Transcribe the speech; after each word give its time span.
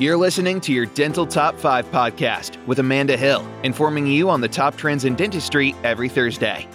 You're 0.00 0.16
listening 0.16 0.60
to 0.60 0.72
your 0.72 0.86
Dental 0.86 1.26
Top 1.26 1.58
5 1.58 1.90
podcast 1.90 2.64
with 2.68 2.78
Amanda 2.78 3.16
Hill, 3.16 3.44
informing 3.64 4.06
you 4.06 4.30
on 4.30 4.40
the 4.40 4.46
top 4.46 4.76
trends 4.76 5.04
in 5.04 5.16
dentistry 5.16 5.74
every 5.82 6.08
Thursday. 6.08 6.68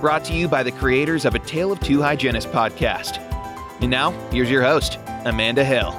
Brought 0.00 0.22
to 0.26 0.34
you 0.34 0.46
by 0.46 0.62
the 0.62 0.70
creators 0.70 1.24
of 1.24 1.34
A 1.34 1.40
Tale 1.40 1.72
of 1.72 1.80
Two 1.80 2.00
Hygienists 2.00 2.46
podcast. 2.46 3.18
And 3.80 3.90
now, 3.90 4.12
here's 4.30 4.48
your 4.48 4.62
host, 4.62 5.00
Amanda 5.24 5.64
Hill. 5.64 5.90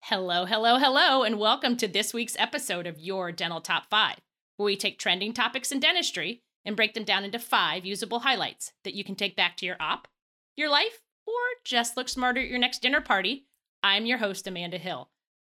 Hello, 0.00 0.44
hello, 0.44 0.76
hello, 0.78 1.22
and 1.22 1.38
welcome 1.38 1.78
to 1.78 1.88
this 1.88 2.12
week's 2.12 2.36
episode 2.38 2.86
of 2.86 3.00
Your 3.00 3.32
Dental 3.32 3.62
Top 3.62 3.88
5, 3.88 4.18
where 4.58 4.66
we 4.66 4.76
take 4.76 4.98
trending 4.98 5.32
topics 5.32 5.72
in 5.72 5.80
dentistry 5.80 6.42
and 6.66 6.76
break 6.76 6.92
them 6.92 7.04
down 7.04 7.24
into 7.24 7.38
five 7.38 7.86
usable 7.86 8.18
highlights 8.18 8.74
that 8.84 8.92
you 8.92 9.04
can 9.04 9.14
take 9.14 9.36
back 9.36 9.56
to 9.56 9.64
your 9.64 9.76
op, 9.80 10.06
your 10.54 10.68
life, 10.68 11.00
or 11.30 11.60
just 11.64 11.96
look 11.96 12.08
smarter 12.08 12.40
at 12.40 12.48
your 12.48 12.58
next 12.58 12.82
dinner 12.82 13.00
party. 13.00 13.46
I'm 13.82 14.06
your 14.06 14.18
host, 14.18 14.46
Amanda 14.46 14.78
Hill. 14.78 15.10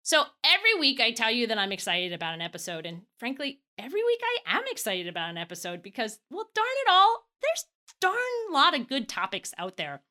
So 0.03 0.25
every 0.45 0.75
week 0.79 1.01
I 1.01 1.13
tell 1.13 1.31
you 1.31 1.47
that 1.47 1.59
I'm 1.59 1.73
excited 1.73 2.13
about 2.13 2.35
an 2.35 2.41
episode, 2.41 2.87
and 2.87 3.03
frankly, 3.19 3.61
every 3.79 4.03
week 4.03 4.21
I 4.23 4.57
am 4.57 4.65
excited 4.71 5.07
about 5.07 5.31
an 5.31 5.39
episode 5.39 5.83
because, 5.83 6.19
well, 6.31 6.49
darn 6.55 6.67
it 6.87 6.91
all, 6.91 7.27
there's 7.43 7.67
darn 8.01 8.53
lot 8.53 8.79
of 8.79 8.89
good 8.89 9.09
topics 9.09 9.53
out 9.59 9.77
there. 9.77 10.03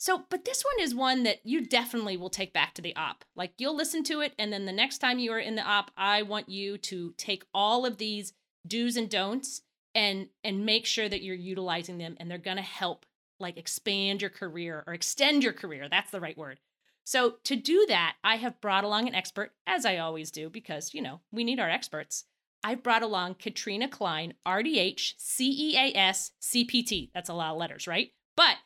So, 0.00 0.24
but 0.30 0.44
this 0.44 0.62
one 0.62 0.84
is 0.84 0.94
one 0.94 1.24
that 1.24 1.40
you 1.44 1.66
definitely 1.66 2.16
will 2.16 2.30
take 2.30 2.52
back 2.52 2.74
to 2.74 2.82
the 2.82 2.94
op. 2.94 3.24
Like 3.34 3.52
you'll 3.58 3.76
listen 3.76 4.04
to 4.04 4.20
it, 4.20 4.32
and 4.38 4.52
then 4.52 4.64
the 4.64 4.72
next 4.72 4.98
time 4.98 5.18
you 5.18 5.32
are 5.32 5.40
in 5.40 5.56
the 5.56 5.62
op, 5.62 5.90
I 5.96 6.22
want 6.22 6.48
you 6.48 6.78
to 6.78 7.14
take 7.16 7.44
all 7.52 7.84
of 7.84 7.98
these 7.98 8.32
do's 8.66 8.96
and 8.96 9.10
don'ts 9.10 9.62
and 9.94 10.28
and 10.44 10.64
make 10.64 10.86
sure 10.86 11.08
that 11.08 11.22
you're 11.22 11.34
utilizing 11.34 11.98
them, 11.98 12.16
and 12.20 12.30
they're 12.30 12.38
gonna 12.38 12.62
help 12.62 13.06
like 13.40 13.56
expand 13.56 14.20
your 14.20 14.30
career 14.30 14.84
or 14.86 14.94
extend 14.94 15.42
your 15.42 15.52
career. 15.52 15.88
That's 15.88 16.10
the 16.10 16.20
right 16.20 16.36
word. 16.36 16.60
So, 17.04 17.36
to 17.44 17.56
do 17.56 17.86
that, 17.88 18.16
I 18.22 18.36
have 18.36 18.60
brought 18.60 18.84
along 18.84 19.08
an 19.08 19.14
expert, 19.14 19.52
as 19.66 19.86
I 19.86 19.96
always 19.96 20.30
do, 20.30 20.50
because, 20.50 20.92
you 20.92 21.00
know, 21.00 21.20
we 21.32 21.42
need 21.42 21.58
our 21.58 21.70
experts. 21.70 22.24
I've 22.62 22.82
brought 22.82 23.02
along 23.02 23.36
Katrina 23.36 23.88
Klein, 23.88 24.34
RDH, 24.46 25.14
CEAS, 25.18 26.32
CPT. 26.42 27.10
That's 27.14 27.30
a 27.30 27.34
lot 27.34 27.52
of 27.52 27.56
letters, 27.56 27.86
right? 27.86 28.10
But 28.36 28.56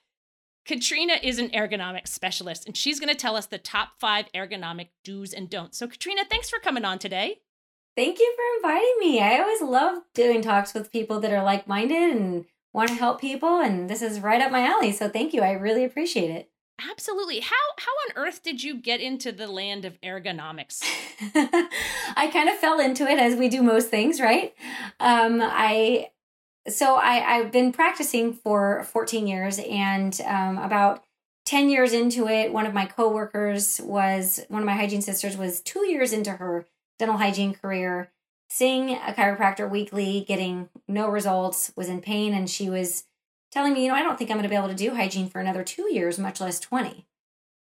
Katrina 0.65 1.15
is 1.23 1.39
an 1.39 1.51
ergonomics 1.51 2.09
specialist, 2.09 2.67
and 2.67 2.77
she's 2.77 2.99
going 2.99 3.11
to 3.11 3.15
tell 3.15 3.37
us 3.37 3.47
the 3.47 3.59
top 3.59 3.91
five 4.01 4.27
ergonomic 4.35 4.89
do's 5.05 5.33
and 5.33 5.49
don'ts. 5.49 5.79
So, 5.79 5.87
Katrina, 5.87 6.23
thanks 6.29 6.51
for 6.51 6.59
coming 6.59 6.85
on 6.85 6.99
today. 6.99 7.43
Thank 7.97 8.19
you 8.19 8.35
for 8.37 8.69
inviting 8.69 8.97
me. 9.01 9.21
I 9.21 9.39
always 9.39 9.61
love 9.61 10.03
doing 10.15 10.41
talks 10.41 10.73
with 10.73 10.91
people 10.91 11.21
that 11.21 11.33
are 11.33 11.45
like 11.45 11.69
minded 11.69 12.17
and 12.17 12.47
want 12.73 12.89
to 12.89 12.95
help 12.95 13.21
people 13.21 13.61
and 13.61 13.89
this 13.89 14.03
is 14.03 14.21
right 14.21 14.41
up 14.41 14.51
my 14.51 14.67
alley 14.67 14.93
so 14.93 15.09
thank 15.09 15.33
you 15.33 15.43
i 15.43 15.53
really 15.53 15.85
appreciate 15.85 16.31
it. 16.31 16.49
Absolutely. 16.91 17.41
How 17.41 17.57
how 17.79 17.93
on 17.93 18.27
earth 18.27 18.43
did 18.43 18.63
you 18.63 18.75
get 18.75 19.01
into 19.01 19.31
the 19.31 19.47
land 19.47 19.85
of 19.85 20.01
ergonomics? 20.01 20.83
I 22.17 22.29
kind 22.33 22.49
of 22.49 22.57
fell 22.57 22.81
into 22.81 23.07
it 23.07 23.19
as 23.19 23.37
we 23.37 23.49
do 23.49 23.63
most 23.63 23.89
things 23.89 24.21
right? 24.21 24.55
Um 24.99 25.41
i 25.43 26.11
so 26.69 26.95
i 26.95 27.37
i've 27.37 27.51
been 27.53 27.73
practicing 27.73 28.33
for 28.33 28.85
14 28.85 29.27
years 29.27 29.59
and 29.59 30.21
um, 30.27 30.59
about 30.59 31.05
10 31.47 31.71
years 31.71 31.93
into 31.93 32.29
it 32.29 32.53
one 32.53 32.67
of 32.67 32.75
my 32.75 32.87
coworkers 32.87 33.81
was 33.83 34.41
one 34.49 34.63
of 34.63 34.67
my 34.67 34.77
hygiene 34.77 35.03
sisters 35.03 35.37
was 35.37 35.61
two 35.61 35.87
years 35.87 36.13
into 36.13 36.31
her 36.33 36.65
dental 37.01 37.19
hygiene 37.19 37.53
career 37.53 38.11
seeing 38.53 38.91
a 38.91 39.15
chiropractor 39.17 39.69
weekly, 39.69 40.27
getting 40.29 40.69
no 40.87 41.09
results, 41.09 41.73
was 41.75 41.89
in 41.89 42.03
pain, 42.03 42.35
and 42.35 42.51
she 42.51 42.69
was 42.69 43.05
telling 43.51 43.73
me, 43.73 43.83
you 43.83 43.89
know, 43.89 43.95
I 43.95 44.03
don't 44.03 44.19
think 44.19 44.31
I'm 44.31 44.37
going 44.37 44.43
to 44.43 44.51
be 44.51 44.57
able 44.57 44.69
to 44.69 44.75
do 44.75 44.95
hygiene 44.95 45.31
for 45.31 45.41
another 45.41 45.65
two 45.65 45.91
years, 45.91 46.19
much 46.19 46.39
less 46.39 46.61
20. 46.61 47.07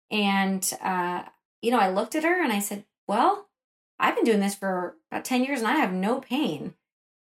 And, 0.09 0.73
uh, 0.81 1.25
you 1.61 1.69
know, 1.69 1.77
I 1.77 1.91
looked 1.91 2.15
at 2.15 2.23
her 2.23 2.43
and 2.43 2.51
I 2.51 2.57
said, 2.57 2.85
well, 3.07 3.49
I've 3.99 4.15
been 4.15 4.23
doing 4.23 4.39
this 4.39 4.55
for 4.55 4.95
about 5.11 5.25
10 5.25 5.43
years 5.43 5.59
and 5.59 5.67
I 5.67 5.75
have 5.75 5.93
no 5.93 6.19
pain. 6.19 6.73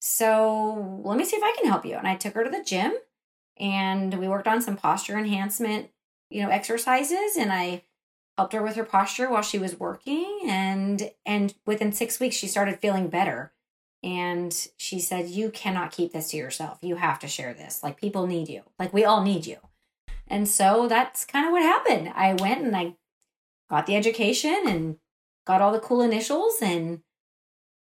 So 0.00 1.00
let 1.04 1.16
me 1.16 1.24
see 1.24 1.36
if 1.36 1.44
I 1.44 1.54
can 1.56 1.70
help 1.70 1.86
you. 1.86 1.94
And 1.94 2.08
I 2.08 2.16
took 2.16 2.34
her 2.34 2.42
to 2.42 2.50
the 2.50 2.64
gym 2.64 2.94
and 3.60 4.18
we 4.18 4.26
worked 4.26 4.48
on 4.48 4.60
some 4.60 4.76
posture 4.76 5.16
enhancement, 5.16 5.90
you 6.30 6.42
know, 6.42 6.48
exercises. 6.48 7.36
And 7.38 7.52
I 7.52 7.84
helped 8.36 8.52
her 8.52 8.62
with 8.62 8.76
her 8.76 8.84
posture 8.84 9.30
while 9.30 9.42
she 9.42 9.58
was 9.58 9.80
working 9.80 10.40
and 10.46 11.10
and 11.24 11.54
within 11.64 11.92
6 11.92 12.20
weeks 12.20 12.36
she 12.36 12.46
started 12.46 12.80
feeling 12.80 13.08
better. 13.08 13.52
And 14.02 14.54
she 14.76 15.00
said 15.00 15.28
you 15.28 15.50
cannot 15.50 15.90
keep 15.90 16.12
this 16.12 16.30
to 16.30 16.36
yourself. 16.36 16.78
You 16.82 16.96
have 16.96 17.18
to 17.20 17.28
share 17.28 17.54
this. 17.54 17.82
Like 17.82 18.00
people 18.00 18.26
need 18.26 18.48
you. 18.48 18.62
Like 18.78 18.92
we 18.92 19.04
all 19.04 19.22
need 19.22 19.46
you. 19.46 19.56
And 20.28 20.48
so 20.48 20.86
that's 20.86 21.24
kind 21.24 21.46
of 21.46 21.52
what 21.52 21.62
happened. 21.62 22.12
I 22.14 22.34
went 22.34 22.64
and 22.64 22.76
i 22.76 22.94
got 23.68 23.86
the 23.86 23.96
education 23.96 24.62
and 24.66 24.98
got 25.46 25.60
all 25.60 25.72
the 25.72 25.80
cool 25.80 26.02
initials 26.02 26.56
and 26.62 27.00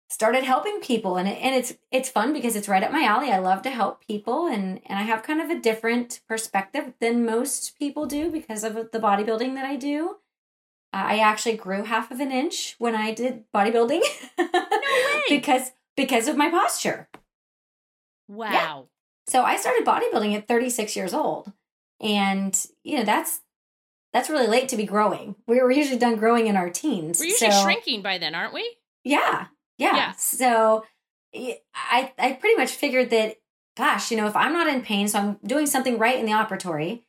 started 0.08 0.44
helping 0.44 0.80
people. 0.80 1.16
And, 1.16 1.28
it, 1.28 1.38
and 1.40 1.54
it's 1.54 1.74
it's 1.90 2.08
fun 2.08 2.32
because 2.32 2.54
it's 2.54 2.68
right 2.68 2.82
up 2.82 2.92
my 2.92 3.04
alley. 3.04 3.32
I 3.32 3.38
love 3.38 3.62
to 3.62 3.70
help 3.70 4.06
people 4.06 4.46
and 4.46 4.80
and 4.86 4.98
i 4.98 5.02
have 5.02 5.22
kind 5.22 5.40
of 5.40 5.50
a 5.50 5.60
different 5.60 6.20
perspective 6.28 6.92
than 7.00 7.24
most 7.24 7.76
people 7.78 8.06
do 8.06 8.30
because 8.30 8.62
of 8.62 8.74
the 8.92 9.00
bodybuilding 9.00 9.54
that 9.54 9.64
i 9.64 9.76
do 9.76 10.16
Uh, 10.94 11.06
I 11.08 11.18
actually 11.18 11.56
grew 11.56 11.82
half 11.82 12.12
of 12.12 12.20
an 12.20 12.30
inch 12.30 12.76
when 12.78 12.94
I 12.94 13.12
did 13.12 13.50
bodybuilding. 13.52 14.00
no 14.38 14.44
way. 14.44 15.22
because 15.28 15.72
because 15.96 16.28
of 16.28 16.36
my 16.36 16.48
posture. 16.50 17.08
Wow. 18.28 18.50
Yeah. 18.52 18.82
So 19.26 19.42
I 19.42 19.56
started 19.56 19.84
bodybuilding 19.84 20.36
at 20.36 20.46
36 20.46 20.94
years 20.94 21.12
old. 21.12 21.52
And 22.00 22.56
you 22.84 22.98
know, 22.98 23.04
that's 23.04 23.40
that's 24.12 24.30
really 24.30 24.46
late 24.46 24.68
to 24.68 24.76
be 24.76 24.84
growing. 24.84 25.34
We 25.48 25.60
were 25.60 25.72
usually 25.72 25.98
done 25.98 26.14
growing 26.14 26.46
in 26.46 26.54
our 26.54 26.70
teens. 26.70 27.18
We're 27.18 27.26
usually 27.26 27.50
so, 27.50 27.62
shrinking 27.64 28.02
by 28.02 28.18
then, 28.18 28.36
aren't 28.36 28.54
we? 28.54 28.76
Yeah. 29.02 29.46
Yeah. 29.78 29.96
yeah. 29.96 30.12
So 30.12 30.84
I 31.34 32.12
I 32.16 32.32
pretty 32.34 32.56
much 32.56 32.70
figured 32.70 33.10
that 33.10 33.38
gosh, 33.76 34.12
you 34.12 34.16
know, 34.16 34.28
if 34.28 34.36
I'm 34.36 34.52
not 34.52 34.68
in 34.68 34.82
pain, 34.82 35.08
so 35.08 35.18
I'm 35.18 35.38
doing 35.44 35.66
something 35.66 35.98
right 35.98 36.20
in 36.20 36.26
the 36.26 36.32
operatory 36.32 37.02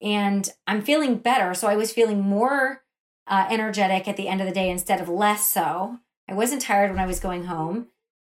and 0.00 0.48
I'm 0.68 0.82
feeling 0.82 1.16
better. 1.16 1.54
So 1.54 1.66
I 1.66 1.74
was 1.74 1.90
feeling 1.90 2.20
more 2.20 2.82
uh, 3.26 3.46
energetic 3.50 4.08
at 4.08 4.16
the 4.16 4.28
end 4.28 4.40
of 4.40 4.46
the 4.46 4.52
day 4.52 4.70
instead 4.70 5.00
of 5.00 5.08
less 5.08 5.46
so. 5.46 5.98
I 6.28 6.34
wasn't 6.34 6.62
tired 6.62 6.90
when 6.90 7.00
I 7.00 7.06
was 7.06 7.20
going 7.20 7.44
home. 7.44 7.88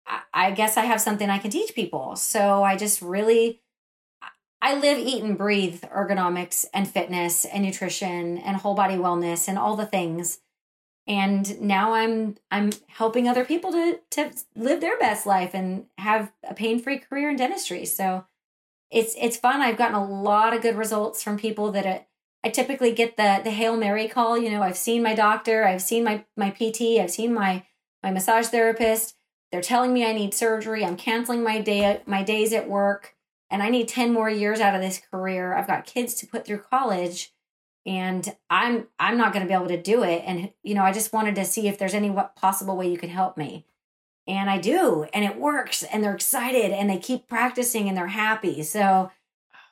I, 0.05 0.21
I 0.33 0.51
guess 0.51 0.77
I 0.77 0.85
have 0.85 1.01
something 1.01 1.29
I 1.29 1.38
can 1.38 1.51
teach 1.51 1.75
people. 1.75 2.16
So 2.16 2.63
I 2.63 2.75
just 2.75 3.01
really, 3.01 3.61
I 4.61 4.75
live, 4.75 4.97
eat, 4.97 5.23
and 5.23 5.38
breathe 5.38 5.83
ergonomics 5.83 6.66
and 6.73 6.88
fitness 6.88 7.45
and 7.45 7.63
nutrition 7.63 8.38
and 8.38 8.57
whole 8.57 8.75
body 8.75 8.95
wellness 8.95 9.47
and 9.47 9.57
all 9.57 9.75
the 9.75 9.85
things. 9.85 10.39
And 11.05 11.59
now 11.59 11.94
I'm 11.94 12.38
I'm 12.50 12.71
helping 12.88 13.27
other 13.27 13.44
people 13.44 13.73
to 13.73 14.00
to 14.11 14.31
live 14.55 14.79
their 14.79 14.97
best 14.97 15.25
life 15.25 15.51
and 15.53 15.88
have 15.97 16.31
a 16.47 16.53
pain 16.53 16.79
free 16.79 16.97
career 16.97 17.29
in 17.29 17.35
dentistry. 17.35 17.85
So 17.85 18.25
it's 18.89 19.13
it's 19.19 19.35
fun. 19.35 19.61
I've 19.61 19.77
gotten 19.77 19.95
a 19.95 20.05
lot 20.05 20.53
of 20.53 20.61
good 20.61 20.77
results 20.77 21.21
from 21.21 21.38
people 21.38 21.71
that. 21.73 22.07
I 22.43 22.49
typically 22.49 22.91
get 22.91 23.17
the 23.17 23.41
the 23.43 23.51
Hail 23.51 23.77
Mary 23.77 24.07
call. 24.07 24.37
You 24.37 24.51
know, 24.51 24.61
I've 24.61 24.77
seen 24.77 25.01
my 25.01 25.15
doctor, 25.15 25.63
I've 25.63 25.81
seen 25.81 26.03
my 26.03 26.25
my 26.35 26.49
PT, 26.49 26.99
I've 26.99 27.11
seen 27.11 27.33
my 27.33 27.65
my 28.01 28.11
massage 28.11 28.47
therapist. 28.47 29.15
They're 29.51 29.61
telling 29.61 29.93
me 29.93 30.05
I 30.05 30.13
need 30.13 30.33
surgery. 30.33 30.83
I'm 30.83 30.97
canceling 30.97 31.43
my 31.43 31.61
day 31.61 32.01
my 32.05 32.23
days 32.23 32.53
at 32.53 32.69
work, 32.69 33.15
and 33.49 33.63
I 33.63 33.69
need 33.69 33.87
ten 33.87 34.11
more 34.11 34.29
years 34.29 34.59
out 34.59 34.75
of 34.75 34.81
this 34.81 35.01
career. 35.11 35.53
I've 35.53 35.67
got 35.67 35.85
kids 35.85 36.15
to 36.15 36.27
put 36.27 36.45
through 36.45 36.63
college, 36.69 37.33
and 37.85 38.35
I'm 38.49 38.87
I'm 38.99 39.17
not 39.17 39.31
going 39.31 39.45
to 39.45 39.47
be 39.47 39.55
able 39.55 39.67
to 39.67 39.81
do 39.81 40.03
it. 40.03 40.23
And 40.25 40.51
you 40.63 40.75
know, 40.75 40.83
I 40.83 40.91
just 40.91 41.13
wanted 41.13 41.35
to 41.35 41.45
see 41.45 41.67
if 41.67 41.77
there's 41.77 41.93
any 41.93 42.13
possible 42.35 42.75
way 42.75 42.91
you 42.91 42.97
can 42.97 43.09
help 43.09 43.37
me. 43.37 43.65
And 44.25 44.49
I 44.49 44.57
do, 44.57 45.05
and 45.13 45.25
it 45.25 45.37
works, 45.37 45.83
and 45.83 46.03
they're 46.03 46.15
excited, 46.15 46.71
and 46.71 46.89
they 46.89 46.97
keep 46.97 47.27
practicing, 47.27 47.87
and 47.87 47.97
they're 47.97 48.07
happy. 48.07 48.63
So 48.63 49.11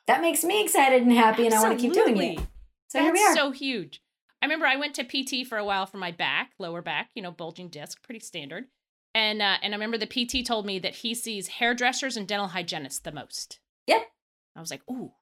that 0.06 0.20
makes 0.20 0.44
me 0.44 0.62
excited 0.62 1.02
and 1.02 1.12
happy, 1.12 1.46
Absolutely. 1.46 1.46
and 1.46 1.54
I 1.54 1.68
want 1.68 1.78
to 1.78 1.82
keep 1.82 1.94
doing 1.94 2.16
it. 2.38 2.46
So 2.92 2.98
That's 2.98 3.06
here 3.06 3.12
we 3.14 3.32
are. 3.32 3.34
so 3.34 3.52
huge. 3.52 4.02
I 4.42 4.44
remember 4.44 4.66
I 4.66 4.76
went 4.76 4.94
to 4.96 5.04
PT 5.04 5.46
for 5.46 5.56
a 5.56 5.64
while 5.64 5.86
for 5.86 5.96
my 5.96 6.10
back, 6.10 6.50
lower 6.58 6.82
back, 6.82 7.08
you 7.14 7.22
know, 7.22 7.30
bulging 7.30 7.68
disc, 7.68 8.02
pretty 8.02 8.20
standard. 8.20 8.66
And 9.14 9.40
uh, 9.40 9.56
and 9.62 9.72
I 9.72 9.76
remember 9.76 9.96
the 9.96 10.06
PT 10.06 10.44
told 10.44 10.66
me 10.66 10.78
that 10.80 10.96
he 10.96 11.14
sees 11.14 11.48
hairdressers 11.48 12.18
and 12.18 12.28
dental 12.28 12.48
hygienists 12.48 12.98
the 12.98 13.10
most. 13.10 13.60
Yep. 13.86 14.02
I 14.54 14.60
was 14.60 14.70
like, 14.70 14.82
ooh. 14.90 15.12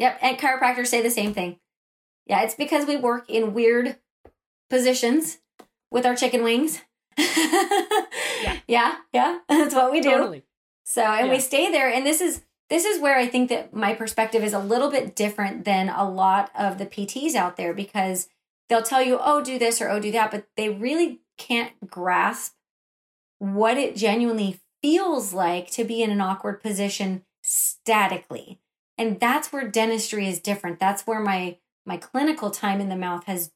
Yep. 0.00 0.18
And 0.20 0.36
chiropractors 0.36 0.88
say 0.88 1.00
the 1.00 1.08
same 1.08 1.32
thing. 1.32 1.60
Yeah, 2.26 2.42
it's 2.42 2.54
because 2.54 2.86
we 2.86 2.96
work 2.96 3.24
in 3.30 3.54
weird 3.54 3.96
positions 4.68 5.38
with 5.90 6.04
our 6.04 6.14
chicken 6.14 6.42
wings. 6.42 6.82
yeah. 7.18 8.58
Yeah. 8.66 8.96
Yeah. 9.14 9.38
That's 9.48 9.74
what 9.74 9.92
we 9.92 10.02
do. 10.02 10.10
Totally. 10.10 10.42
So, 10.84 11.02
and 11.02 11.28
yeah. 11.28 11.32
we 11.32 11.40
stay 11.40 11.72
there. 11.72 11.88
And 11.88 12.04
this 12.04 12.20
is 12.20 12.42
this 12.72 12.86
is 12.86 13.02
where 13.02 13.18
I 13.18 13.26
think 13.26 13.50
that 13.50 13.74
my 13.74 13.92
perspective 13.92 14.42
is 14.42 14.54
a 14.54 14.58
little 14.58 14.90
bit 14.90 15.14
different 15.14 15.66
than 15.66 15.90
a 15.90 16.08
lot 16.08 16.50
of 16.58 16.78
the 16.78 16.86
PTs 16.86 17.34
out 17.34 17.58
there 17.58 17.74
because 17.74 18.28
they'll 18.70 18.82
tell 18.82 19.02
you, 19.02 19.18
oh, 19.20 19.44
do 19.44 19.58
this 19.58 19.82
or 19.82 19.90
oh, 19.90 20.00
do 20.00 20.10
that, 20.12 20.30
but 20.30 20.46
they 20.56 20.70
really 20.70 21.20
can't 21.36 21.72
grasp 21.86 22.54
what 23.38 23.76
it 23.76 23.94
genuinely 23.94 24.58
feels 24.80 25.34
like 25.34 25.70
to 25.72 25.84
be 25.84 26.02
in 26.02 26.10
an 26.10 26.22
awkward 26.22 26.62
position 26.62 27.24
statically. 27.42 28.58
And 28.96 29.20
that's 29.20 29.52
where 29.52 29.68
dentistry 29.68 30.26
is 30.26 30.40
different. 30.40 30.80
That's 30.80 31.06
where 31.06 31.20
my 31.20 31.58
my 31.84 31.98
clinical 31.98 32.50
time 32.50 32.80
in 32.80 32.88
the 32.88 32.96
mouth 32.96 33.24
has 33.24 33.50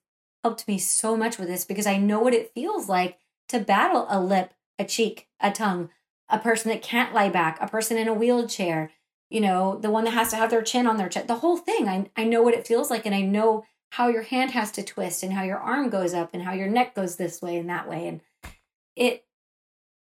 helped 0.45 0.69
me 0.69 0.77
so 0.77 1.17
much 1.17 1.39
with 1.39 1.49
this 1.49 1.65
because 1.65 1.87
I 1.87 1.97
know 1.97 2.21
what 2.21 2.35
it 2.35 2.53
feels 2.53 2.87
like 2.87 3.19
to 3.49 3.61
battle 3.61 4.07
a 4.11 4.21
lip, 4.21 4.53
a 4.79 4.85
cheek, 4.85 5.29
a 5.41 5.51
tongue, 5.51 5.89
a 6.29 6.39
person 6.39 6.71
that 6.71 6.83
can't 6.83 7.15
lie 7.15 7.31
back, 7.31 7.57
a 7.63 7.69
person 7.69 7.97
in 7.97 8.09
a 8.09 8.15
wheelchair, 8.15 8.91
you 9.31 9.41
know, 9.41 9.79
the 9.79 9.91
one 9.91 10.05
that 10.05 10.13
has 10.13 10.31
to 10.31 10.37
have 10.37 10.51
their 10.51 10.63
chin 10.63 10.87
on 10.87 10.97
their 10.97 11.09
chest, 11.09 11.27
the 11.27 11.37
whole 11.37 11.57
thing. 11.57 11.89
I, 11.89 12.11
I 12.17 12.25
know 12.25 12.43
what 12.43 12.55
it 12.55 12.67
feels 12.67 12.91
like 12.91 13.07
and 13.07 13.15
I 13.15 13.23
know 13.23 13.65
how 13.91 14.09
your 14.09 14.23
hand 14.23 14.53
has 14.53 14.71
to 14.73 14.83
twist 14.83 15.23
and 15.23 15.33
how 15.33 15.43
your 15.43 15.59
arm 15.59 15.91
goes 15.91 16.15
up 16.15 16.31
and 16.33 16.43
how 16.43 16.53
your 16.53 16.69
neck 16.69 16.95
goes 16.95 17.17
this 17.17 17.41
way 17.41 17.57
and 17.57 17.69
that 17.69 17.89
way. 17.89 18.09
And 18.09 18.21
it, 18.95 19.25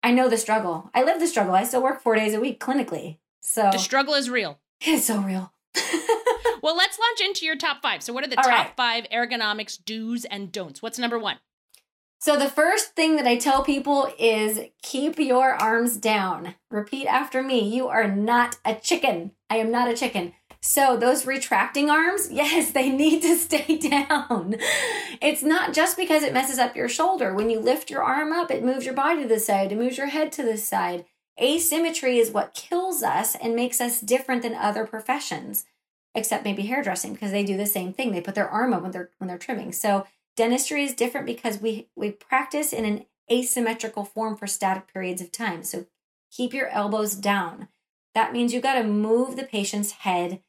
I 0.01 0.11
know 0.11 0.29
the 0.29 0.37
struggle. 0.37 0.89
I 0.93 1.03
live 1.03 1.19
the 1.19 1.27
struggle. 1.27 1.53
I 1.55 1.63
still 1.63 1.83
work 1.83 2.01
four 2.01 2.15
days 2.15 2.33
a 2.33 2.39
week 2.39 2.59
clinically. 2.59 3.17
So 3.41 3.69
the 3.71 3.77
struggle 3.77 4.13
is 4.13 4.29
real. 4.29 4.59
It's 4.85 5.05
so 5.05 5.21
real. 5.21 5.53
well, 6.61 6.75
let's 6.75 6.99
launch 6.99 7.21
into 7.21 7.45
your 7.45 7.55
top 7.55 7.81
five. 7.81 8.03
So, 8.03 8.11
what 8.11 8.25
are 8.25 8.29
the 8.29 8.37
All 8.37 8.43
top 8.43 8.51
right. 8.51 8.75
five 8.75 9.05
ergonomics 9.13 9.79
do's 9.83 10.25
and 10.25 10.51
don'ts? 10.51 10.81
What's 10.81 10.99
number 10.99 11.17
one? 11.17 11.37
So 12.23 12.37
the 12.37 12.49
first 12.49 12.95
thing 12.95 13.17
that 13.17 13.27
I 13.27 13.35
tell 13.35 13.65
people 13.65 14.07
is 14.17 14.61
keep 14.81 15.19
your 15.19 15.55
arms 15.55 15.97
down. 15.97 16.55
Repeat 16.71 17.05
after 17.05 17.43
me. 17.43 17.67
You 17.67 17.89
are 17.89 18.07
not 18.07 18.55
a 18.63 18.75
chicken. 18.75 19.31
I 19.49 19.57
am 19.57 19.71
not 19.71 19.89
a 19.89 19.93
chicken. 19.93 20.31
So 20.61 20.95
those 20.95 21.25
retracting 21.25 21.89
arms, 21.89 22.29
yes, 22.31 22.71
they 22.71 22.89
need 22.89 23.23
to 23.23 23.35
stay 23.35 23.77
down. 24.07 24.55
It's 25.21 25.43
not 25.43 25.73
just 25.73 25.97
because 25.97 26.23
it 26.23 26.31
messes 26.31 26.59
up 26.59 26.77
your 26.77 26.87
shoulder. 26.87 27.33
When 27.33 27.49
you 27.49 27.59
lift 27.59 27.89
your 27.89 28.03
arm 28.03 28.31
up, 28.31 28.51
it 28.51 28.63
moves 28.63 28.85
your 28.85 28.95
body 28.95 29.23
to 29.23 29.27
the 29.27 29.37
side, 29.37 29.73
it 29.73 29.77
moves 29.77 29.97
your 29.97 30.07
head 30.07 30.31
to 30.31 30.43
the 30.43 30.57
side. 30.57 31.03
Asymmetry 31.37 32.19
is 32.19 32.31
what 32.31 32.53
kills 32.53 33.03
us 33.03 33.35
and 33.35 33.53
makes 33.53 33.81
us 33.81 33.99
different 33.99 34.43
than 34.43 34.55
other 34.55 34.87
professions, 34.87 35.65
except 36.15 36.45
maybe 36.45 36.61
hairdressing 36.61 37.11
because 37.11 37.31
they 37.31 37.43
do 37.43 37.57
the 37.57 37.65
same 37.65 37.91
thing. 37.91 38.13
They 38.13 38.21
put 38.21 38.35
their 38.35 38.49
arm 38.49 38.73
up 38.73 38.81
when 38.81 38.91
they're 38.91 39.09
when 39.17 39.27
they're 39.27 39.37
trimming. 39.37 39.73
So 39.73 40.05
dentistry 40.35 40.83
is 40.83 40.93
different 40.93 41.25
because 41.25 41.59
we 41.59 41.89
we 41.95 42.11
practice 42.11 42.73
in 42.73 42.85
an 42.85 43.05
asymmetrical 43.31 44.03
form 44.03 44.35
for 44.35 44.47
static 44.47 44.91
periods 44.91 45.21
of 45.21 45.31
time. 45.31 45.63
So 45.63 45.85
keep 46.31 46.53
your 46.53 46.67
elbows 46.67 47.15
down. 47.15 47.69
That 48.13 48.33
means 48.33 48.53
you 48.53 48.61
got 48.61 48.75
to 48.75 48.83
move 48.83 49.35
the 49.35 49.43
patient's 49.43 49.91
head 49.91 50.41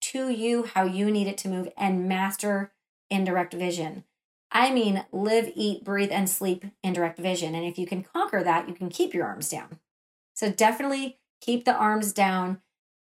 to 0.00 0.28
you 0.28 0.64
how 0.64 0.84
you 0.84 1.10
need 1.10 1.28
it 1.28 1.38
to 1.38 1.48
move 1.48 1.68
and 1.76 2.08
master 2.08 2.72
indirect 3.10 3.54
vision. 3.54 4.04
I 4.50 4.70
mean, 4.70 5.04
live, 5.12 5.50
eat, 5.54 5.84
breathe, 5.84 6.10
and 6.12 6.28
sleep 6.28 6.64
indirect 6.82 7.18
vision. 7.18 7.54
And 7.54 7.64
if 7.64 7.78
you 7.78 7.86
can 7.86 8.02
conquer 8.02 8.42
that, 8.42 8.68
you 8.68 8.74
can 8.74 8.90
keep 8.90 9.14
your 9.14 9.26
arms 9.26 9.48
down. 9.48 9.78
So 10.34 10.50
definitely 10.50 11.18
keep 11.40 11.64
the 11.64 11.74
arms 11.74 12.12
down. 12.12 12.60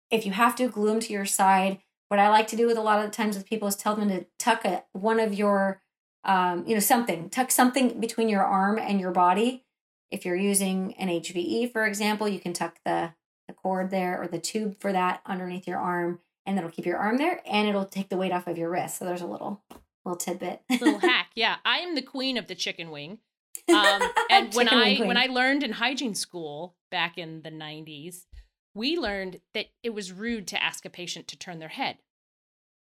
If 0.09 0.25
you 0.25 0.31
have 0.31 0.55
to, 0.55 0.67
glue 0.67 0.87
them 0.87 0.99
to 1.01 1.13
your 1.13 1.25
side. 1.25 1.79
What 2.07 2.19
I 2.19 2.29
like 2.29 2.47
to 2.47 2.55
do 2.55 2.67
with 2.67 2.77
a 2.77 2.81
lot 2.81 3.03
of 3.03 3.05
the 3.05 3.15
times 3.15 3.35
with 3.35 3.45
people 3.45 3.67
is 3.67 3.75
tell 3.75 3.95
them 3.95 4.09
to 4.09 4.25
tuck 4.39 4.65
a, 4.65 4.85
one 4.93 5.19
of 5.19 5.33
your, 5.33 5.81
um, 6.25 6.65
you 6.67 6.73
know, 6.73 6.79
something, 6.79 7.29
tuck 7.29 7.51
something 7.51 7.99
between 7.99 8.29
your 8.29 8.43
arm 8.43 8.77
and 8.77 8.99
your 8.99 9.11
body. 9.11 9.63
If 10.11 10.25
you're 10.25 10.35
using 10.35 10.93
an 10.95 11.07
HVE, 11.07 11.71
for 11.71 11.85
example, 11.85 12.27
you 12.27 12.39
can 12.39 12.53
tuck 12.53 12.79
the, 12.85 13.13
the 13.47 13.53
cord 13.53 13.91
there 13.91 14.21
or 14.21 14.27
the 14.27 14.39
tube 14.39 14.79
for 14.79 14.91
that 14.91 15.21
underneath 15.25 15.67
your 15.67 15.79
arm, 15.79 16.19
and 16.45 16.57
that'll 16.57 16.71
keep 16.71 16.85
your 16.85 16.97
arm 16.97 17.17
there 17.17 17.41
and 17.45 17.67
it'll 17.67 17.85
take 17.85 18.09
the 18.09 18.17
weight 18.17 18.31
off 18.31 18.47
of 18.47 18.57
your 18.57 18.69
wrist. 18.69 18.99
So 18.99 19.05
there's 19.05 19.21
a 19.21 19.27
little 19.27 19.63
little 20.05 20.17
tidbit. 20.17 20.61
Little 20.69 20.99
hack. 20.99 21.31
Yeah, 21.35 21.55
I 21.65 21.79
am 21.79 21.95
the 21.95 22.01
queen 22.01 22.37
of 22.37 22.47
the 22.47 22.55
chicken 22.55 22.91
wing. 22.91 23.19
Um, 23.67 24.01
and 24.29 24.53
when 24.53 24.69
I 24.69 24.95
queen. 24.95 25.07
when 25.07 25.17
I 25.17 25.25
learned 25.25 25.63
in 25.63 25.73
hygiene 25.73 26.15
school 26.15 26.75
back 26.91 27.17
in 27.17 27.41
the 27.41 27.51
90s, 27.51 28.25
we 28.73 28.97
learned 28.97 29.39
that 29.53 29.67
it 29.83 29.93
was 29.93 30.11
rude 30.11 30.47
to 30.47 30.63
ask 30.63 30.85
a 30.85 30.89
patient 30.89 31.27
to 31.29 31.37
turn 31.37 31.59
their 31.59 31.69
head. 31.69 31.97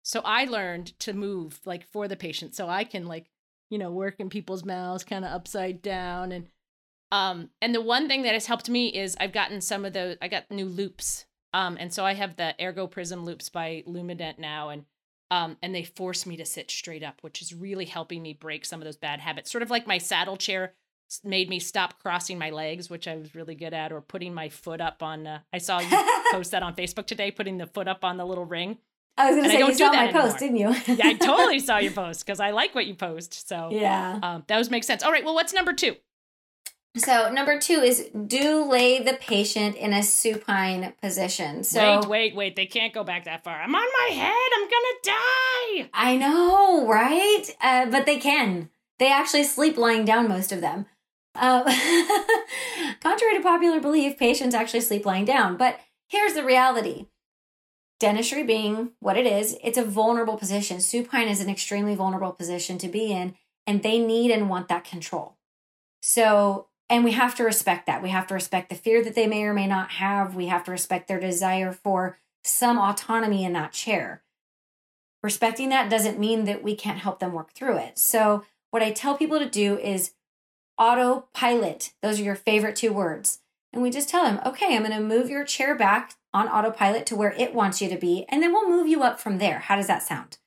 So 0.02 0.20
I 0.24 0.44
learned 0.44 0.98
to 1.00 1.12
move 1.12 1.60
like 1.64 1.86
for 1.86 2.08
the 2.08 2.16
patient 2.16 2.54
so 2.54 2.68
I 2.68 2.84
can 2.84 3.06
like, 3.06 3.26
you 3.72 3.78
know, 3.78 3.90
work 3.90 4.16
in 4.18 4.28
people's 4.28 4.64
mouths 4.64 5.02
kind 5.02 5.24
of 5.24 5.32
upside 5.32 5.80
down 5.80 6.30
and 6.30 6.46
um 7.10 7.48
and 7.60 7.74
the 7.74 7.80
one 7.80 8.06
thing 8.06 8.22
that 8.22 8.34
has 8.34 8.46
helped 8.46 8.68
me 8.68 8.88
is 8.88 9.16
I've 9.18 9.32
gotten 9.32 9.60
some 9.60 9.84
of 9.84 9.94
the 9.94 10.18
I 10.20 10.28
got 10.28 10.50
new 10.50 10.66
loupes. 10.66 11.24
Um 11.54 11.78
and 11.80 11.92
so 11.92 12.04
I 12.04 12.12
have 12.12 12.36
the 12.36 12.54
Ergo 12.60 12.86
Prism 12.86 13.24
loupes 13.24 13.48
by 13.48 13.82
Lumadent 13.88 14.38
now 14.38 14.68
and 14.68 14.84
um, 15.30 15.56
and 15.62 15.74
they 15.74 15.84
force 15.84 16.26
me 16.26 16.36
to 16.36 16.44
sit 16.44 16.70
straight 16.70 17.02
up, 17.02 17.22
which 17.22 17.40
is 17.40 17.54
really 17.54 17.86
helping 17.86 18.20
me 18.20 18.34
break 18.34 18.66
some 18.66 18.82
of 18.82 18.84
those 18.84 18.98
bad 18.98 19.18
habits. 19.18 19.50
Sort 19.50 19.62
of 19.62 19.70
like 19.70 19.86
my 19.86 19.96
saddle 19.96 20.36
chair 20.36 20.74
made 21.24 21.48
me 21.48 21.58
stop 21.58 21.98
crossing 22.00 22.38
my 22.38 22.50
legs, 22.50 22.90
which 22.90 23.08
I 23.08 23.16
was 23.16 23.34
really 23.34 23.54
good 23.54 23.72
at, 23.72 23.92
or 23.92 24.02
putting 24.02 24.34
my 24.34 24.50
foot 24.50 24.82
up 24.82 25.02
on. 25.02 25.26
Uh, 25.26 25.38
I 25.50 25.56
saw 25.56 25.78
you 25.80 25.88
post 26.32 26.50
that 26.50 26.62
on 26.62 26.74
Facebook 26.74 27.06
today, 27.06 27.30
putting 27.30 27.56
the 27.56 27.66
foot 27.66 27.88
up 27.88 28.04
on 28.04 28.18
the 28.18 28.26
little 28.26 28.44
ring. 28.44 28.76
I 29.18 29.26
was 29.26 29.36
going 29.36 29.44
to 29.44 29.50
say, 29.50 29.58
you 29.58 29.74
saw 29.74 29.92
my 29.92 30.10
post, 30.10 30.38
didn't 30.38 30.56
you? 30.56 30.74
Yeah, 30.86 31.06
I 31.06 31.14
totally 31.14 31.58
saw 31.60 31.78
your 31.78 31.92
post 31.92 32.24
because 32.24 32.40
I 32.40 32.50
like 32.50 32.74
what 32.74 32.86
you 32.86 32.94
post. 32.94 33.46
So 33.46 33.68
yeah. 33.70 34.18
um, 34.22 34.44
those 34.48 34.70
make 34.70 34.84
sense. 34.84 35.02
All 35.02 35.12
right, 35.12 35.24
well, 35.24 35.34
what's 35.34 35.52
number 35.52 35.72
two? 35.72 35.96
So 36.96 37.30
number 37.32 37.58
two 37.58 37.80
is 37.80 38.10
do 38.26 38.64
lay 38.70 39.02
the 39.02 39.14
patient 39.14 39.76
in 39.76 39.94
a 39.94 40.02
supine 40.02 40.92
position. 41.00 41.64
So 41.64 42.00
wait, 42.00 42.08
wait, 42.08 42.34
wait. 42.34 42.56
They 42.56 42.66
can't 42.66 42.92
go 42.92 43.02
back 43.02 43.24
that 43.24 43.44
far. 43.44 43.62
I'm 43.62 43.74
on 43.74 43.82
my 43.82 44.14
head. 44.14 44.50
I'm 44.54 44.64
gonna 44.64 44.98
die. 45.02 45.90
I 45.94 46.16
know, 46.18 46.86
right? 46.86 47.44
Uh, 47.62 47.86
but 47.86 48.04
they 48.04 48.18
can. 48.18 48.68
They 48.98 49.10
actually 49.10 49.44
sleep 49.44 49.78
lying 49.78 50.04
down, 50.04 50.28
most 50.28 50.52
of 50.52 50.60
them. 50.60 50.84
Uh, 51.34 51.64
contrary 53.00 53.36
to 53.36 53.42
popular 53.42 53.80
belief, 53.80 54.18
patients 54.18 54.54
actually 54.54 54.82
sleep 54.82 55.06
lying 55.06 55.24
down. 55.24 55.56
But 55.56 55.80
here's 56.08 56.34
the 56.34 56.44
reality 56.44 57.06
dentistry 58.02 58.42
being 58.42 58.90
what 59.00 59.16
it 59.16 59.26
is, 59.26 59.56
it's 59.62 59.78
a 59.78 59.84
vulnerable 59.84 60.36
position. 60.36 60.80
Supine 60.80 61.28
is 61.28 61.40
an 61.40 61.48
extremely 61.48 61.94
vulnerable 61.94 62.32
position 62.32 62.76
to 62.78 62.88
be 62.88 63.12
in, 63.12 63.34
and 63.66 63.82
they 63.82 63.98
need 63.98 64.30
and 64.30 64.50
want 64.50 64.68
that 64.68 64.84
control. 64.84 65.36
So, 66.02 66.66
and 66.90 67.04
we 67.04 67.12
have 67.12 67.34
to 67.36 67.44
respect 67.44 67.86
that. 67.86 68.02
We 68.02 68.10
have 68.10 68.26
to 68.26 68.34
respect 68.34 68.68
the 68.68 68.74
fear 68.74 69.02
that 69.02 69.14
they 69.14 69.26
may 69.26 69.44
or 69.44 69.54
may 69.54 69.66
not 69.66 69.92
have. 69.92 70.34
We 70.34 70.46
have 70.46 70.64
to 70.64 70.70
respect 70.70 71.08
their 71.08 71.20
desire 71.20 71.72
for 71.72 72.18
some 72.44 72.76
autonomy 72.76 73.44
in 73.44 73.54
that 73.54 73.72
chair 73.72 74.22
respecting 75.22 75.68
that 75.68 75.90
doesn't 75.90 76.18
mean 76.18 76.44
that 76.44 76.62
we 76.62 76.74
can't 76.74 76.98
help 76.98 77.20
them 77.20 77.32
work 77.32 77.52
through 77.52 77.78
it. 77.78 77.98
So, 77.98 78.44
what 78.70 78.82
I 78.82 78.90
tell 78.90 79.16
people 79.16 79.38
to 79.38 79.48
do 79.48 79.78
is 79.78 80.12
autopilot. 80.78 81.92
Those 82.02 82.18
are 82.18 82.24
your 82.24 82.34
favorite 82.34 82.76
two 82.76 82.92
words. 82.92 83.40
And 83.72 83.82
we 83.82 83.90
just 83.90 84.08
tell 84.08 84.24
them, 84.24 84.40
okay, 84.44 84.74
I'm 84.74 84.82
going 84.82 84.92
to 84.92 85.00
move 85.00 85.30
your 85.30 85.44
chair 85.44 85.74
back 85.74 86.16
on 86.32 86.48
autopilot 86.48 87.06
to 87.06 87.16
where 87.16 87.32
it 87.32 87.54
wants 87.54 87.80
you 87.80 87.88
to 87.88 87.96
be, 87.96 88.24
and 88.28 88.42
then 88.42 88.52
we'll 88.52 88.68
move 88.68 88.86
you 88.86 89.02
up 89.02 89.20
from 89.20 89.38
there. 89.38 89.60
How 89.60 89.76
does 89.76 89.86
that 89.86 90.02
sound? 90.02 90.38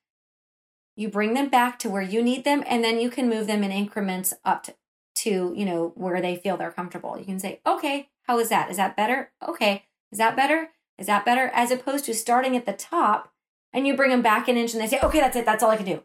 You 0.95 1.09
bring 1.09 1.33
them 1.33 1.49
back 1.49 1.77
to 1.79 1.89
where 1.89 2.01
you 2.01 2.23
need 2.23 2.43
them, 2.43 2.63
and 2.67 2.83
then 2.83 2.99
you 2.99 3.09
can 3.09 3.29
move 3.29 3.47
them 3.47 3.63
in 3.63 3.71
increments 3.71 4.33
up 4.43 4.63
to, 4.63 4.75
to 5.15 5.53
you 5.55 5.65
know, 5.65 5.93
where 5.95 6.21
they 6.21 6.35
feel 6.35 6.57
they're 6.57 6.71
comfortable. 6.71 7.17
You 7.17 7.25
can 7.25 7.39
say, 7.39 7.61
okay, 7.65 8.09
how 8.23 8.39
is 8.39 8.49
that? 8.49 8.71
Is 8.71 8.77
that 8.77 8.97
better? 8.97 9.31
Okay. 9.47 9.85
Is 10.11 10.17
that 10.17 10.35
better? 10.35 10.69
Is 10.97 11.07
that 11.07 11.25
better? 11.25 11.51
As 11.53 11.71
opposed 11.71 12.05
to 12.05 12.13
starting 12.13 12.55
at 12.55 12.65
the 12.65 12.73
top 12.73 13.31
and 13.73 13.85
you 13.85 13.95
bring 13.95 14.09
them 14.09 14.21
back 14.21 14.47
an 14.47 14.57
inch 14.57 14.73
and 14.73 14.81
they 14.81 14.87
say, 14.87 14.99
okay, 15.01 15.19
that's 15.19 15.35
it. 15.35 15.45
That's 15.45 15.61
all 15.61 15.71
I 15.71 15.77
can 15.77 15.85
do. 15.85 16.03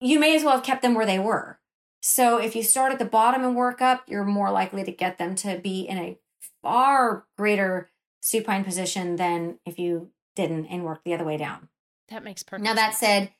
You 0.00 0.20
may 0.20 0.36
as 0.36 0.44
well 0.44 0.54
have 0.54 0.64
kept 0.64 0.82
them 0.82 0.94
where 0.94 1.06
they 1.06 1.18
were. 1.18 1.58
So 2.00 2.38
if 2.38 2.54
you 2.54 2.62
start 2.62 2.92
at 2.92 3.00
the 3.00 3.04
bottom 3.04 3.44
and 3.44 3.56
work 3.56 3.82
up, 3.82 4.04
you're 4.06 4.24
more 4.24 4.50
likely 4.52 4.84
to 4.84 4.92
get 4.92 5.18
them 5.18 5.34
to 5.36 5.58
be 5.58 5.80
in 5.80 5.98
a 5.98 6.18
far 6.62 7.26
greater 7.36 7.90
supine 8.20 8.64
position 8.64 9.16
than 9.16 9.58
if 9.64 9.78
you 9.78 10.10
didn't 10.36 10.66
and 10.66 10.84
worked 10.84 11.04
the 11.04 11.14
other 11.14 11.24
way 11.24 11.36
down. 11.36 11.68
That 12.08 12.24
makes 12.24 12.42
perfect. 12.42 12.64
Now, 12.64 12.74
that 12.74 12.94
said, 12.94 13.32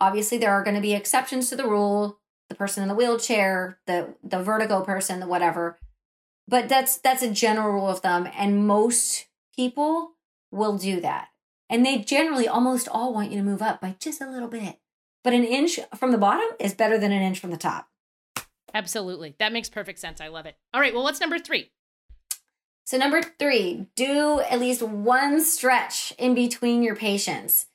obviously 0.00 0.38
there 0.38 0.52
are 0.52 0.64
going 0.64 0.74
to 0.74 0.82
be 0.82 0.94
exceptions 0.94 1.48
to 1.48 1.56
the 1.56 1.66
rule. 1.66 2.18
The 2.48 2.54
person 2.54 2.82
in 2.82 2.88
the 2.88 2.94
wheelchair, 2.94 3.78
the 3.86 4.14
the 4.22 4.42
vertigo 4.42 4.82
person, 4.82 5.20
the 5.20 5.26
whatever. 5.26 5.78
But 6.46 6.68
that's 6.68 6.98
that's 6.98 7.22
a 7.22 7.30
general 7.30 7.72
rule 7.72 7.88
of 7.88 8.00
thumb, 8.00 8.28
and 8.36 8.66
most 8.66 9.26
people 9.56 10.16
will 10.50 10.76
do 10.76 11.00
that. 11.00 11.28
And 11.70 11.86
they 11.86 11.98
generally 11.98 12.46
almost 12.46 12.88
all 12.88 13.14
want 13.14 13.30
you 13.30 13.38
to 13.38 13.44
move 13.44 13.62
up 13.62 13.80
by 13.80 13.96
just 13.98 14.20
a 14.20 14.30
little 14.30 14.48
bit. 14.48 14.80
But 15.24 15.32
an 15.32 15.44
inch 15.44 15.78
from 15.96 16.10
the 16.10 16.18
bottom 16.18 16.48
is 16.58 16.74
better 16.74 16.98
than 16.98 17.12
an 17.12 17.22
inch 17.22 17.38
from 17.38 17.52
the 17.52 17.56
top. 17.56 17.88
absolutely 18.74 19.34
that 19.38 19.52
makes 19.52 19.70
perfect 19.70 19.98
sense. 19.98 20.20
I 20.20 20.28
love 20.28 20.44
it. 20.44 20.56
All 20.74 20.80
right, 20.80 20.92
well, 20.92 21.04
what's 21.04 21.20
number 21.20 21.38
three? 21.38 21.70
So, 22.84 22.96
number 22.96 23.22
three, 23.22 23.86
do 23.94 24.40
at 24.40 24.60
least 24.60 24.82
one 24.82 25.40
stretch 25.42 26.12
in 26.18 26.34
between 26.34 26.82
your 26.82 26.96
patients. 26.96 27.66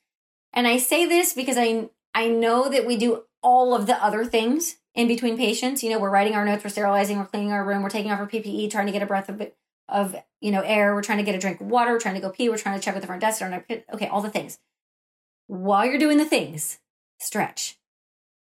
And 0.52 0.66
I 0.66 0.78
say 0.78 1.06
this 1.06 1.32
because 1.32 1.56
I, 1.58 1.88
I 2.14 2.28
know 2.28 2.68
that 2.68 2.86
we 2.86 2.96
do 2.96 3.24
all 3.42 3.74
of 3.74 3.86
the 3.86 4.02
other 4.02 4.24
things 4.24 4.76
in 4.94 5.08
between 5.08 5.36
patients. 5.36 5.82
You 5.82 5.90
know, 5.90 5.98
we're 5.98 6.10
writing 6.10 6.34
our 6.34 6.44
notes, 6.44 6.64
we're 6.64 6.70
sterilizing, 6.70 7.18
we're 7.18 7.26
cleaning 7.26 7.52
our 7.52 7.64
room, 7.64 7.82
we're 7.82 7.90
taking 7.90 8.10
off 8.10 8.20
our 8.20 8.28
PPE, 8.28 8.70
trying 8.70 8.86
to 8.86 8.92
get 8.92 9.02
a 9.02 9.06
breath 9.06 9.28
of, 9.28 9.40
of 9.88 10.16
you 10.40 10.50
know, 10.50 10.62
air, 10.62 10.94
we're 10.94 11.02
trying 11.02 11.18
to 11.18 11.24
get 11.24 11.34
a 11.34 11.38
drink 11.38 11.60
of 11.60 11.68
water, 11.68 11.92
we're 11.92 12.00
trying 12.00 12.16
to 12.16 12.20
go 12.20 12.30
pee, 12.30 12.48
we're 12.48 12.58
trying 12.58 12.78
to 12.78 12.84
check 12.84 12.94
with 12.94 13.02
the 13.02 13.06
front 13.06 13.20
desk. 13.20 13.42
Okay, 13.42 14.08
all 14.08 14.20
the 14.20 14.30
things. 14.30 14.58
While 15.46 15.86
you're 15.86 15.98
doing 15.98 16.18
the 16.18 16.24
things, 16.24 16.78
stretch. 17.18 17.78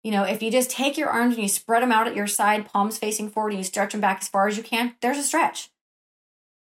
You 0.03 0.11
know, 0.11 0.23
if 0.23 0.41
you 0.41 0.49
just 0.49 0.71
take 0.71 0.97
your 0.97 1.09
arms 1.09 1.35
and 1.35 1.43
you 1.43 1.49
spread 1.49 1.83
them 1.83 1.91
out 1.91 2.07
at 2.07 2.15
your 2.15 2.25
side, 2.25 2.65
palms 2.65 2.97
facing 2.97 3.29
forward, 3.29 3.49
and 3.49 3.59
you 3.59 3.65
stretch 3.65 3.91
them 3.91 4.01
back 4.01 4.19
as 4.21 4.29
far 4.29 4.47
as 4.47 4.57
you 4.57 4.63
can, 4.63 4.95
there's 5.01 5.17
a 5.17 5.23
stretch 5.23 5.69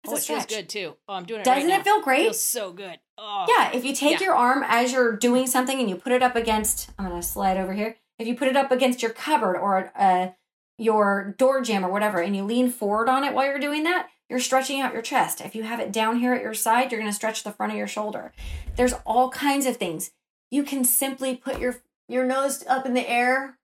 It's 0.05 0.11
oh, 0.11 0.15
a 0.15 0.17
it 0.17 0.21
stretch. 0.21 0.49
feels 0.49 0.59
good 0.61 0.69
too. 0.69 0.95
Oh, 1.07 1.13
I'm 1.15 1.25
doing 1.25 1.41
it. 1.41 1.45
Doesn't 1.45 1.69
right 1.69 1.79
it 1.79 1.83
feel 1.83 2.01
great? 2.01 2.21
It 2.21 2.23
Feels 2.25 2.41
so 2.43 2.71
good. 2.71 2.99
Oh. 3.17 3.45
Yeah, 3.49 3.71
if 3.75 3.83
you 3.83 3.93
take 3.93 4.19
Yeah. 4.19 4.27
your 4.27 4.35
arm 4.35 4.63
as 4.67 4.91
you're 4.93 5.15
doing 5.15 5.47
something 5.47 5.79
and 5.79 5.89
you 5.89 5.95
put 5.95 6.11
it 6.11 6.21
up 6.21 6.35
against, 6.35 6.89
I'm 6.97 7.07
going 7.07 7.19
to 7.19 7.27
slide 7.27 7.57
over 7.57 7.73
here. 7.73 7.97
If 8.19 8.27
you 8.27 8.35
put 8.35 8.47
it 8.47 8.55
up 8.55 8.71
against 8.71 9.01
your 9.01 9.11
cupboard 9.11 9.57
or 9.57 9.91
uh, 9.95 10.29
your 10.77 11.35
door 11.37 11.61
jamb 11.61 11.85
or 11.85 11.91
whatever, 11.91 12.19
and 12.19 12.35
you 12.35 12.43
lean 12.43 12.69
forward 12.69 13.09
on 13.09 13.23
it 13.23 13.33
while 13.33 13.45
you're 13.45 13.59
doing 13.59 13.83
that, 13.83 14.09
you're 14.29 14.39
stretching 14.39 14.79
out 14.81 14.93
your 14.93 15.01
chest. 15.01 15.41
If 15.41 15.55
you 15.55 15.63
have 15.63 15.79
it 15.79 15.91
down 15.91 16.19
here 16.19 16.33
at 16.33 16.41
your 16.41 16.53
side, 16.53 16.91
you're 16.91 16.99
going 16.99 17.11
to 17.11 17.15
stretch 17.15 17.43
the 17.43 17.51
front 17.51 17.71
of 17.73 17.77
your 17.77 17.87
shoulder. 17.87 18.31
There's 18.75 18.93
all 19.05 19.29
kinds 19.29 19.65
of 19.65 19.77
things. 19.77 20.11
You 20.51 20.63
can 20.63 20.83
simply 20.85 21.35
put 21.35 21.59
your 21.59 21.77
your 22.07 22.25
nose 22.25 22.63
up 22.67 22.85
in 22.85 22.93
the 22.93 23.09
air 23.09 23.57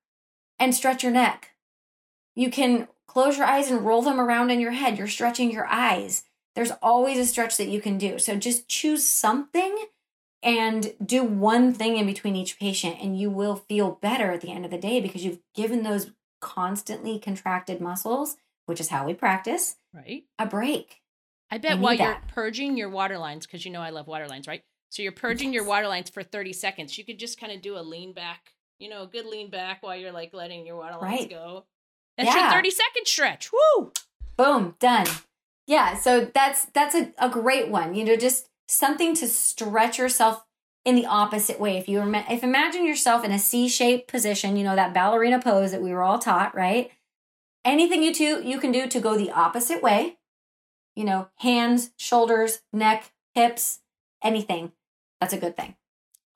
and 0.60 0.74
stretch 0.74 1.04
your 1.04 1.12
neck. 1.12 1.52
You 2.36 2.50
can 2.50 2.88
close 3.08 3.38
your 3.38 3.46
eyes 3.46 3.70
and 3.70 3.86
roll 3.86 4.02
them 4.02 4.20
around 4.20 4.50
in 4.52 4.60
your 4.60 4.72
head. 4.72 4.98
You're 4.98 5.08
stretching 5.08 5.52
your 5.52 5.68
eyes. 5.68 6.24
There's 6.56 6.72
always 6.82 7.18
a 7.18 7.26
stretch 7.26 7.58
that 7.58 7.70
you 7.70 7.82
can 7.82 7.98
do. 7.98 8.20
So 8.20 8.36
just 8.36 8.68
choose 8.68 9.08
something 9.08 9.78
and 10.44 10.94
do 11.04 11.24
one 11.24 11.74
thing 11.74 11.98
in 11.98 12.06
between 12.06 12.36
each 12.36 12.60
patient, 12.60 12.98
and 13.02 13.18
you 13.20 13.30
will 13.30 13.56
feel 13.56 14.00
better 14.02 14.32
at 14.32 14.42
the 14.42 14.52
end 14.52 14.66
of 14.66 14.72
the 14.72 14.78
day 14.78 15.00
because 15.00 15.24
you've 15.24 15.40
given 15.54 15.84
those 15.84 16.12
constantly 16.42 17.20
contracted 17.20 17.80
muscles, 17.80 18.38
which 18.66 18.80
is 18.80 18.90
how 18.90 19.06
we 19.06 19.14
practice, 19.14 19.76
Right. 19.94 20.26
a 20.40 20.46
break. 20.48 21.02
I 21.52 21.58
bet 21.60 21.80
while 21.80 21.94
you're 21.94 22.22
purging 22.30 22.76
your 22.78 22.90
water 22.90 23.18
lines, 23.18 23.46
because 23.46 23.66
you 23.66 23.72
know 23.72 23.82
I 23.82 23.92
love 23.92 24.08
water 24.08 24.28
lines, 24.28 24.48
right? 24.48 24.64
So 24.90 25.04
you're 25.04 25.12
purging 25.12 25.54
your 25.54 25.64
water 25.64 25.88
lines 25.88 26.10
for 26.10 26.24
30 26.24 26.54
seconds. 26.54 26.98
You 26.98 27.06
could 27.06 27.20
just 27.20 27.40
kind 27.40 27.52
of 27.52 27.62
do 27.62 27.78
a 27.78 27.82
lean 27.82 28.14
back, 28.14 28.54
you 28.80 28.90
know, 28.90 29.04
a 29.04 29.08
good 29.08 29.26
lean 29.26 29.50
back 29.50 29.84
while 29.84 29.96
you're 29.96 30.12
like 30.12 30.34
letting 30.34 30.66
your 30.66 30.78
water 30.78 30.98
lines 30.98 31.22
Right. 31.22 31.30
go. 31.30 31.66
That's 32.18 32.34
your 32.36 32.50
30 32.50 32.72
second 32.72 33.08
stretch. 33.08 33.52
Woo! 33.52 33.92
Boom, 34.38 34.76
done. 34.80 35.08
Yeah, 35.68 35.96
so 35.98 36.30
that's 36.34 36.66
that's 36.66 36.96
a, 36.96 37.14
a 37.18 37.30
great 37.30 37.70
one. 37.70 37.96
You 37.96 38.04
know, 38.04 38.16
just 38.16 38.50
something 38.68 39.16
to 39.16 39.28
stretch 39.28 39.98
yourself 39.98 40.44
in 40.84 40.96
the 40.96 41.06
opposite 41.06 41.60
way. 41.60 41.78
If 41.78 41.88
you 41.88 42.02
if 42.30 42.44
imagine 42.44 42.86
yourself 42.86 43.24
in 43.24 43.32
a 43.32 43.40
C-shaped 43.40 44.08
position, 44.08 44.58
you 44.58 44.64
know 44.64 44.76
that 44.76 44.94
ballerina 44.94 45.40
pose 45.40 45.72
that 45.72 45.82
we 45.82 45.92
were 45.92 46.04
all 46.04 46.20
taught, 46.20 46.56
right? 46.56 46.92
Anything 47.64 48.04
you 48.04 48.14
do 48.14 48.42
you 48.44 48.60
can 48.60 48.72
do 48.72 48.88
to 48.88 49.00
go 49.00 49.18
the 49.18 49.32
opposite 49.32 49.82
way. 49.82 50.18
You 50.96 51.06
know, 51.06 51.30
hands, 51.38 51.92
shoulders, 51.98 52.62
neck, 52.74 53.12
hips, 53.34 53.80
anything. 54.24 54.74
That's 55.22 55.34
a 55.34 55.38
good 55.38 55.56
thing. 55.56 55.76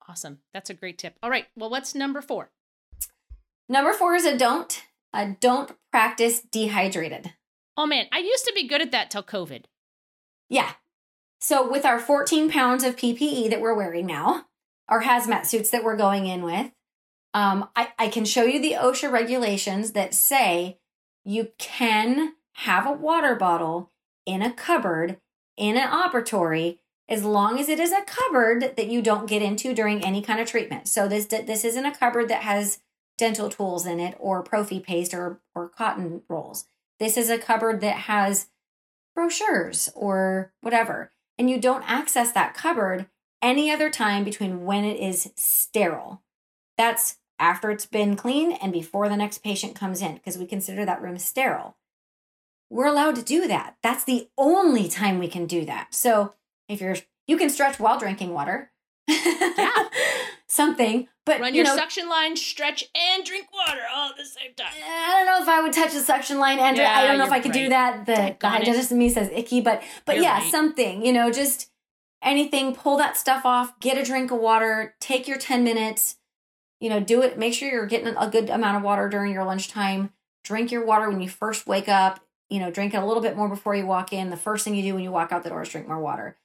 Awesome. 0.08 0.38
That's 0.54 0.70
a 0.70 0.74
great 0.74 0.98
tip. 0.98 1.16
All 1.22 1.28
right. 1.28 1.46
Well, 1.56 1.68
what's 1.68 1.94
number 1.94 2.22
four? 2.22 2.50
Number 3.68 3.92
4 3.92 4.14
is 4.14 4.24
a 4.24 4.38
don't. 4.38 4.84
A 5.12 5.36
don't 5.40 5.72
practice 5.90 6.40
dehydrated. 6.40 7.32
Oh, 7.76 7.86
man. 7.86 8.06
I 8.12 8.18
used 8.18 8.44
to 8.46 8.52
be 8.54 8.66
good 8.66 8.80
at 8.80 8.92
that 8.92 9.10
till 9.10 9.22
COVID. 9.22 9.64
Yeah. 10.48 10.72
So 11.40 11.70
with 11.70 11.84
our 11.84 11.98
14 11.98 12.50
pounds 12.50 12.84
of 12.84 12.96
PPE 12.96 13.50
that 13.50 13.60
we're 13.60 13.74
wearing 13.74 14.06
now, 14.06 14.46
our 14.88 15.02
hazmat 15.02 15.46
suits 15.46 15.70
that 15.70 15.84
we're 15.84 15.96
going 15.96 16.26
in 16.26 16.42
with, 16.42 16.70
um, 17.34 17.68
I, 17.76 17.92
I 17.98 18.08
can 18.08 18.24
show 18.24 18.44
you 18.44 18.60
the 18.60 18.76
OSHA 18.80 19.12
regulations 19.12 19.92
that 19.92 20.14
say 20.14 20.78
you 21.24 21.48
can 21.58 22.34
have 22.54 22.86
a 22.86 22.92
water 22.92 23.34
bottle 23.34 23.90
in 24.24 24.40
a 24.40 24.52
cupboard 24.52 25.18
in 25.56 25.76
an 25.76 25.88
operatory 25.88 26.78
as 27.08 27.24
long 27.24 27.58
as 27.58 27.68
it 27.68 27.78
is 27.78 27.92
a 27.92 28.02
cupboard 28.02 28.74
that 28.76 28.88
you 28.88 29.02
don't 29.02 29.28
get 29.28 29.42
into 29.42 29.74
during 29.74 30.04
any 30.04 30.22
kind 30.22 30.40
of 30.40 30.48
treatment. 30.48 30.88
So 30.88 31.06
this 31.06 31.26
this 31.26 31.64
isn't 31.64 31.86
a 31.86 31.94
cupboard 31.94 32.28
that 32.28 32.42
has 32.42 32.80
dental 33.18 33.48
tools 33.48 33.86
in 33.86 34.00
it 34.00 34.16
or 34.18 34.42
prophy 34.42 34.80
paste 34.80 35.14
or 35.14 35.40
or 35.54 35.68
cotton 35.68 36.22
rolls. 36.28 36.66
This 36.98 37.16
is 37.16 37.30
a 37.30 37.38
cupboard 37.38 37.80
that 37.80 37.96
has 37.96 38.48
brochures 39.14 39.90
or 39.94 40.52
whatever. 40.60 41.12
And 41.38 41.50
you 41.50 41.60
don't 41.60 41.88
access 41.88 42.32
that 42.32 42.54
cupboard 42.54 43.06
any 43.42 43.70
other 43.70 43.90
time 43.90 44.24
between 44.24 44.64
when 44.64 44.84
it 44.84 44.98
is 44.98 45.32
sterile. 45.36 46.22
That's 46.78 47.18
after 47.38 47.70
it's 47.70 47.86
been 47.86 48.16
clean 48.16 48.52
and 48.52 48.72
before 48.72 49.08
the 49.08 49.16
next 49.16 49.38
patient 49.42 49.74
comes 49.74 50.00
in 50.00 50.14
because 50.14 50.38
we 50.38 50.46
consider 50.46 50.84
that 50.84 51.02
room 51.02 51.18
sterile. 51.18 51.76
We're 52.70 52.86
allowed 52.86 53.16
to 53.16 53.22
do 53.22 53.46
that. 53.46 53.76
That's 53.82 54.04
the 54.04 54.28
only 54.36 54.88
time 54.88 55.18
we 55.18 55.28
can 55.28 55.46
do 55.46 55.64
that. 55.66 55.94
So 55.94 56.34
if 56.68 56.80
you're, 56.80 56.96
you 57.26 57.36
can 57.36 57.50
stretch 57.50 57.78
while 57.78 57.98
drinking 57.98 58.32
water. 58.32 58.72
Yeah. 59.58 59.85
Something, 60.48 61.08
but 61.24 61.40
Run 61.40 61.54
you 61.54 61.58
your 61.58 61.64
know, 61.64 61.76
suction 61.76 62.08
line, 62.08 62.36
stretch, 62.36 62.84
and 62.94 63.24
drink 63.24 63.48
water 63.52 63.80
all 63.92 64.10
at 64.10 64.16
the 64.16 64.24
same 64.24 64.54
time. 64.54 64.68
Eh, 64.76 64.84
I 64.84 65.16
don't 65.16 65.26
know 65.26 65.42
if 65.42 65.48
I 65.48 65.60
would 65.60 65.72
touch 65.72 65.92
the 65.92 66.00
suction 66.00 66.38
line 66.38 66.60
and 66.60 66.76
Yeah, 66.76 66.92
I 66.96 67.06
don't 67.06 67.18
know 67.18 67.26
if 67.26 67.32
I 67.32 67.40
could 67.40 67.52
do 67.52 67.68
that. 67.68 68.06
The, 68.06 68.36
the 68.38 68.48
hygienist 68.48 68.92
in 68.92 68.98
me 68.98 69.08
says 69.08 69.28
icky, 69.32 69.60
but 69.60 69.82
but 70.04 70.14
You're 70.14 70.24
yeah, 70.24 70.38
right. 70.38 70.50
something, 70.50 71.04
you 71.04 71.12
know, 71.12 71.32
just 71.32 71.70
anything, 72.22 72.74
pull 72.74 72.96
that 72.98 73.16
stuff 73.16 73.44
off, 73.44 73.78
get 73.80 73.98
a 73.98 74.04
drink 74.04 74.30
of 74.30 74.38
water, 74.38 74.94
take 75.00 75.26
your 75.26 75.36
10 75.38 75.64
minutes, 75.64 76.16
you 76.80 76.90
know, 76.90 77.00
do 77.00 77.22
it, 77.22 77.38
make 77.38 77.54
sure 77.54 77.68
you're 77.70 77.86
getting 77.86 78.14
a 78.16 78.28
good 78.30 78.48
amount 78.48 78.76
of 78.76 78.82
water 78.84 79.08
during 79.08 79.32
your 79.32 79.44
lunchtime. 79.44 80.10
Drink 80.44 80.70
your 80.70 80.86
water 80.86 81.10
when 81.10 81.20
you 81.20 81.28
first 81.28 81.66
wake 81.66 81.88
up, 81.88 82.20
you 82.48 82.60
know, 82.60 82.70
drink 82.70 82.94
it 82.94 83.02
a 83.02 83.04
little 83.06 83.22
bit 83.22 83.36
more 83.36 83.48
before 83.48 83.74
you 83.74 83.84
walk 83.84 84.12
in. 84.12 84.30
The 84.30 84.36
first 84.36 84.64
thing 84.64 84.76
you 84.76 84.82
do 84.82 84.94
when 84.94 85.02
you 85.02 85.10
walk 85.10 85.32
out 85.32 85.42
the 85.42 85.50
door 85.50 85.62
is 85.62 85.68
drink 85.70 85.88
more 85.88 85.98
water. 85.98 86.36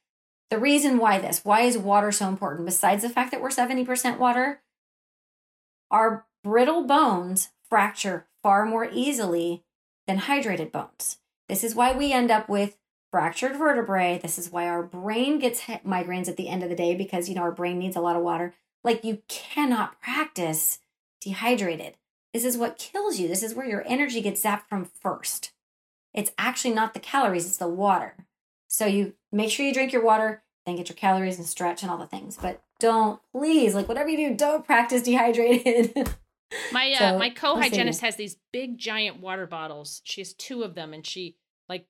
The 0.52 0.60
reason 0.60 0.98
why 0.98 1.18
this, 1.18 1.46
why 1.46 1.62
is 1.62 1.78
water 1.78 2.12
so 2.12 2.28
important? 2.28 2.66
Besides 2.66 3.04
the 3.04 3.10
fact 3.10 3.32
that 3.32 3.42
we're 3.42 3.50
70% 3.50 4.20
water, 4.20 4.60
our 5.90 6.26
brittle 6.44 6.86
bones 6.86 7.50
fracture 7.70 8.28
far 8.44 8.66
more 8.66 8.90
easily 8.92 9.64
than 10.08 10.20
hydrated 10.20 10.74
bones. 10.74 11.20
This 11.48 11.64
is 11.64 11.74
why 11.74 11.94
we 11.94 12.12
end 12.12 12.32
up 12.32 12.50
with 12.50 12.78
fractured 13.12 13.56
vertebrae. 13.56 14.20
This 14.22 14.38
is 14.38 14.52
why 14.52 14.68
our 14.68 14.84
brain 14.84 15.40
gets 15.40 15.62
migraines 15.62 16.28
at 16.28 16.36
the 16.36 16.50
end 16.50 16.64
of 16.64 16.70
the 16.70 16.76
day 16.76 16.96
because, 16.96 17.30
you 17.30 17.36
know, 17.36 17.44
our 17.44 17.52
brain 17.52 17.80
needs 17.80 17.96
a 17.96 18.02
lot 18.02 18.18
of 18.18 18.22
water. 18.22 18.54
Like, 18.84 19.06
you 19.06 19.22
cannot 19.30 20.02
practice 20.02 20.80
dehydrated. 21.22 21.96
This 22.34 22.44
is 22.44 22.58
what 22.58 22.78
kills 22.78 23.20
you. 23.20 23.30
This 23.30 23.44
is 23.44 23.56
where 23.56 23.68
your 23.68 23.86
energy 23.88 24.20
gets 24.20 24.44
zapped 24.44 24.68
from 24.68 24.90
first. 25.00 25.54
It's 26.14 26.32
actually 26.38 26.74
not 26.74 26.94
the 26.94 27.00
calories, 27.00 27.46
it's 27.46 27.56
the 27.56 27.70
water. 27.70 28.16
So, 28.72 28.86
you 28.86 29.14
make 29.32 29.52
sure 29.52 29.66
you 29.66 29.74
drink 29.74 29.92
your 29.92 30.04
water, 30.04 30.44
then 30.66 30.78
get 30.78 30.88
your 30.90 30.96
calories 30.96 31.38
and 31.38 31.46
stretch 31.46 31.82
and 31.82 31.92
all 31.92 31.98
the 31.98 32.08
things. 32.08 32.38
But 32.42 32.62
don't, 32.80 33.20
please, 33.34 33.76
like, 33.76 33.88
whatever 33.90 34.10
you 34.10 34.30
do, 34.30 34.36
don't 34.36 34.66
practice 34.66 35.02
dehydrated. 35.10 36.16
My 36.72 36.92
uh, 36.94 36.98
So, 37.12 37.18
my 37.20 37.30
co-hygienist 37.30 38.00
has 38.02 38.16
these 38.16 38.38
big 38.54 38.78
giant 38.78 39.20
water 39.20 39.46
bottles. 39.46 40.02
She 40.06 40.22
has 40.22 40.34
two 40.34 40.64
of 40.64 40.76
them, 40.76 40.94
and 40.94 41.06
she 41.06 41.36
like 41.68 41.86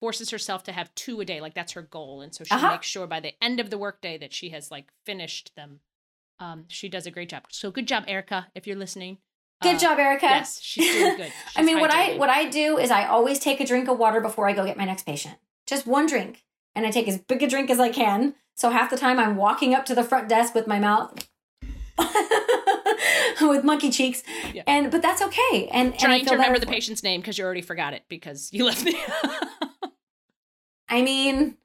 forces 0.00 0.30
herself 0.30 0.62
to 0.64 0.72
have 0.72 0.94
two 0.94 1.20
a 1.20 1.24
day. 1.24 1.40
Like 1.40 1.54
that's 1.54 1.72
her 1.72 1.82
goal, 1.82 2.22
and 2.22 2.34
so 2.34 2.44
she 2.44 2.54
Uh-huh. 2.54 2.70
makes 2.70 2.86
sure 2.86 3.06
by 3.06 3.20
the 3.20 3.34
end 3.42 3.60
of 3.60 3.70
the 3.70 3.78
workday 3.78 4.18
that 4.18 4.32
she 4.32 4.48
has 4.50 4.70
like 4.70 4.86
finished 5.06 5.52
them. 5.54 5.80
Um, 6.40 6.64
she 6.68 6.88
does 6.88 7.06
a 7.06 7.10
great 7.10 7.28
job. 7.28 7.44
So 7.50 7.70
good 7.70 7.86
job, 7.86 8.04
Erica, 8.08 8.48
if 8.54 8.66
you're 8.66 8.76
listening. 8.76 9.18
Good 9.62 9.76
Uh, 9.76 9.78
job, 9.78 9.98
Erica. 9.98 10.26
Yes, 10.26 10.60
she's 10.60 10.90
doing 10.92 11.16
good. 11.16 11.32
I 11.56 11.60
She's 11.60 11.66
mean, 11.66 11.78
what 11.78 11.90
I 11.90 12.16
what 12.16 12.30
I 12.30 12.48
do 12.48 12.78
is 12.78 12.90
I 12.90 13.04
always 13.06 13.38
take 13.38 13.60
a 13.60 13.66
drink 13.66 13.88
of 13.88 13.98
water 13.98 14.20
before 14.20 14.48
I 14.48 14.54
go 14.54 14.64
get 14.64 14.76
my 14.76 14.84
next 14.86 15.04
patient. 15.06 15.36
Just 15.72 15.86
one 15.86 16.04
drink, 16.06 16.44
and 16.74 16.84
I 16.84 16.90
take 16.90 17.08
as 17.08 17.16
big 17.16 17.42
a 17.42 17.48
drink 17.48 17.70
as 17.70 17.80
I 17.80 17.88
can. 17.88 18.34
So 18.54 18.68
half 18.68 18.90
the 18.90 18.96
time 18.98 19.18
I'm 19.18 19.36
walking 19.36 19.72
up 19.74 19.86
to 19.86 19.94
the 19.94 20.04
front 20.04 20.28
desk 20.28 20.54
with 20.54 20.66
my 20.66 20.78
mouth 20.78 21.26
with 23.40 23.64
monkey 23.64 23.88
cheeks, 23.90 24.22
Yeah. 24.52 24.64
and 24.66 24.90
but 24.90 25.00
that's 25.00 25.22
okay. 25.22 25.70
And 25.72 25.92
and 25.92 25.98
trying 25.98 26.26
to 26.26 26.32
remember 26.34 26.58
the 26.58 26.66
patient's 26.66 27.02
name 27.02 27.22
because 27.22 27.38
you 27.38 27.44
already 27.46 27.62
forgot 27.62 27.94
it 27.94 28.02
because 28.10 28.50
you 28.52 28.66
left 28.66 28.84
me. 28.84 28.94
I 30.90 31.00
mean, 31.00 31.56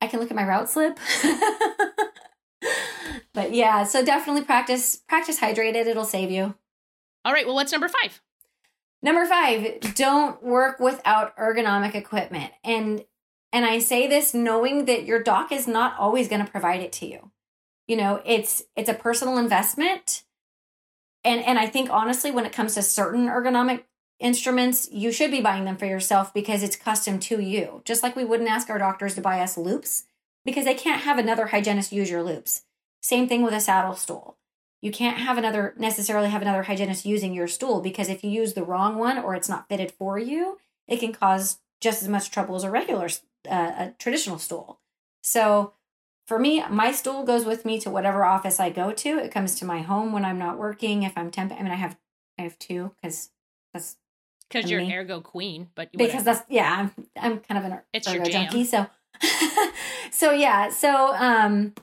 I 0.00 0.06
can 0.06 0.20
look 0.20 0.30
at 0.30 0.36
my 0.36 0.46
route 0.46 0.70
slip. 0.70 0.96
but 3.34 3.52
yeah, 3.52 3.82
so 3.82 4.04
definitely 4.04 4.42
practice 4.42 5.02
practice 5.08 5.40
hydrated. 5.40 5.86
It'll 5.86 6.04
save 6.04 6.30
you. 6.30 6.54
All 7.24 7.32
right. 7.32 7.44
Well, 7.44 7.56
what's 7.56 7.72
number 7.72 7.88
five? 7.88 8.22
Number 9.02 9.26
five, 9.26 9.94
don't 9.96 10.40
work 10.44 10.78
without 10.78 11.36
ergonomic 11.36 11.96
equipment. 11.96 12.52
And 12.62 13.04
and 13.56 13.64
I 13.64 13.78
say 13.78 14.06
this 14.06 14.34
knowing 14.34 14.84
that 14.84 15.06
your 15.06 15.22
doc 15.22 15.50
is 15.50 15.66
not 15.66 15.98
always 15.98 16.28
going 16.28 16.44
to 16.44 16.50
provide 16.50 16.82
it 16.82 16.92
to 16.92 17.06
you. 17.06 17.30
You 17.88 17.96
know, 17.96 18.20
it's 18.26 18.62
it's 18.76 18.90
a 18.90 18.92
personal 18.92 19.38
investment. 19.38 20.24
And 21.24 21.42
and 21.42 21.58
I 21.58 21.66
think 21.66 21.88
honestly, 21.88 22.30
when 22.30 22.44
it 22.44 22.52
comes 22.52 22.74
to 22.74 22.82
certain 22.82 23.28
ergonomic 23.28 23.84
instruments, 24.20 24.90
you 24.92 25.10
should 25.10 25.30
be 25.30 25.40
buying 25.40 25.64
them 25.64 25.78
for 25.78 25.86
yourself 25.86 26.34
because 26.34 26.62
it's 26.62 26.76
custom 26.76 27.18
to 27.20 27.40
you. 27.40 27.80
Just 27.86 28.02
like 28.02 28.14
we 28.14 28.26
wouldn't 28.26 28.50
ask 28.50 28.68
our 28.68 28.78
doctors 28.78 29.14
to 29.14 29.22
buy 29.22 29.40
us 29.40 29.56
loupes 29.56 30.04
because 30.44 30.66
they 30.66 30.74
can't 30.74 31.04
have 31.04 31.16
another 31.16 31.46
hygienist 31.46 31.92
use 31.92 32.10
your 32.10 32.22
loupes. 32.22 32.64
Same 33.00 33.26
thing 33.26 33.42
with 33.42 33.54
a 33.54 33.60
saddle 33.60 33.94
stool 33.94 34.36
you 34.82 34.92
can't 34.92 35.16
have 35.16 35.38
another 35.38 35.74
necessarily 35.78 36.28
have 36.28 36.42
another 36.42 36.64
hygienist 36.64 37.06
using 37.06 37.32
your 37.32 37.48
stool 37.48 37.80
because 37.80 38.10
if 38.10 38.22
you 38.22 38.30
use 38.30 38.52
the 38.52 38.62
wrong 38.62 38.98
one 38.98 39.18
or 39.18 39.34
it's 39.34 39.48
not 39.48 39.68
fitted 39.68 39.90
for 39.90 40.18
you 40.18 40.58
it 40.86 41.00
can 41.00 41.12
cause 41.12 41.58
just 41.80 42.02
as 42.02 42.08
much 42.08 42.30
trouble 42.30 42.54
as 42.54 42.62
a 42.62 42.70
regular 42.70 43.08
uh, 43.46 43.72
a 43.78 43.94
traditional 43.98 44.38
stool 44.38 44.80
so 45.22 45.72
for 46.26 46.38
me 46.38 46.62
my 46.70 46.92
stool 46.92 47.24
goes 47.24 47.44
with 47.44 47.64
me 47.64 47.78
to 47.80 47.90
whatever 47.90 48.24
office 48.24 48.60
i 48.60 48.70
go 48.70 48.92
to 48.92 49.18
it 49.18 49.30
comes 49.30 49.54
to 49.54 49.64
my 49.64 49.80
home 49.82 50.12
when 50.12 50.24
i'm 50.24 50.38
not 50.38 50.58
working 50.58 51.02
if 51.02 51.16
i'm 51.16 51.30
temp 51.30 51.52
i 51.52 51.62
mean 51.62 51.72
i 51.72 51.76
have 51.76 51.96
i 52.38 52.42
have 52.42 52.58
two 52.58 52.92
because 52.96 53.30
that's 53.72 53.96
Because 54.48 54.70
you're 54.70 54.80
an 54.80 54.92
ergo 54.92 55.20
queen, 55.20 55.68
but 55.74 55.92
because 55.92 56.24
that's 56.24 56.42
yeah, 56.48 56.72
I'm 56.72 57.06
I'm 57.16 57.38
kind 57.40 57.58
of 57.58 57.70
an 57.70 57.80
it's 57.92 58.08
ergo 58.08 58.24
junkie. 58.24 58.64
So 58.64 58.86
so 60.10 60.32
yeah, 60.32 60.70
so 60.70 61.14
um 61.14 61.74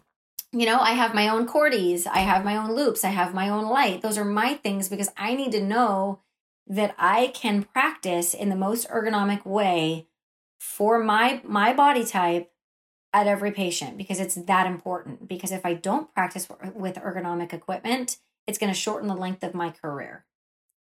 you 0.52 0.68
know, 0.68 0.80
I 0.80 0.92
have 0.92 1.16
my 1.16 1.30
own 1.30 1.48
Cordies, 1.48 2.06
I 2.06 2.20
have 2.20 2.46
my 2.46 2.56
own 2.58 2.76
loupes, 2.76 3.04
I 3.04 3.10
have 3.10 3.34
my 3.34 3.50
own 3.50 3.66
light. 3.66 4.02
Those 4.02 4.20
are 4.20 4.26
my 4.26 4.54
things 4.54 4.88
because 4.88 5.10
I 5.18 5.34
need 5.34 5.52
to 5.54 5.64
know 5.64 6.20
that 6.68 6.96
I 6.98 7.32
can 7.34 7.64
practice 7.64 8.34
in 8.34 8.50
the 8.50 8.56
most 8.56 8.88
ergonomic 8.90 9.46
way 9.46 10.08
for 10.64 10.98
my 11.04 11.42
my 11.44 11.74
body 11.74 12.06
type 12.06 12.50
at 13.12 13.28
every 13.28 13.52
patient 13.52 13.98
because 13.98 14.20
it's 14.20 14.36
that 14.36 14.66
important 14.66 15.28
because 15.28 15.52
if 15.52 15.66
I 15.66 15.74
don't 15.74 16.12
practice 16.14 16.48
with 16.74 16.96
ergonomic 16.96 17.52
equipment, 17.52 18.18
it's 18.48 18.58
going 18.58 18.72
to 18.72 18.80
shorten 18.80 19.10
the 19.10 19.16
length 19.16 19.44
of 19.44 19.54
my 19.54 19.72
career. 19.72 20.26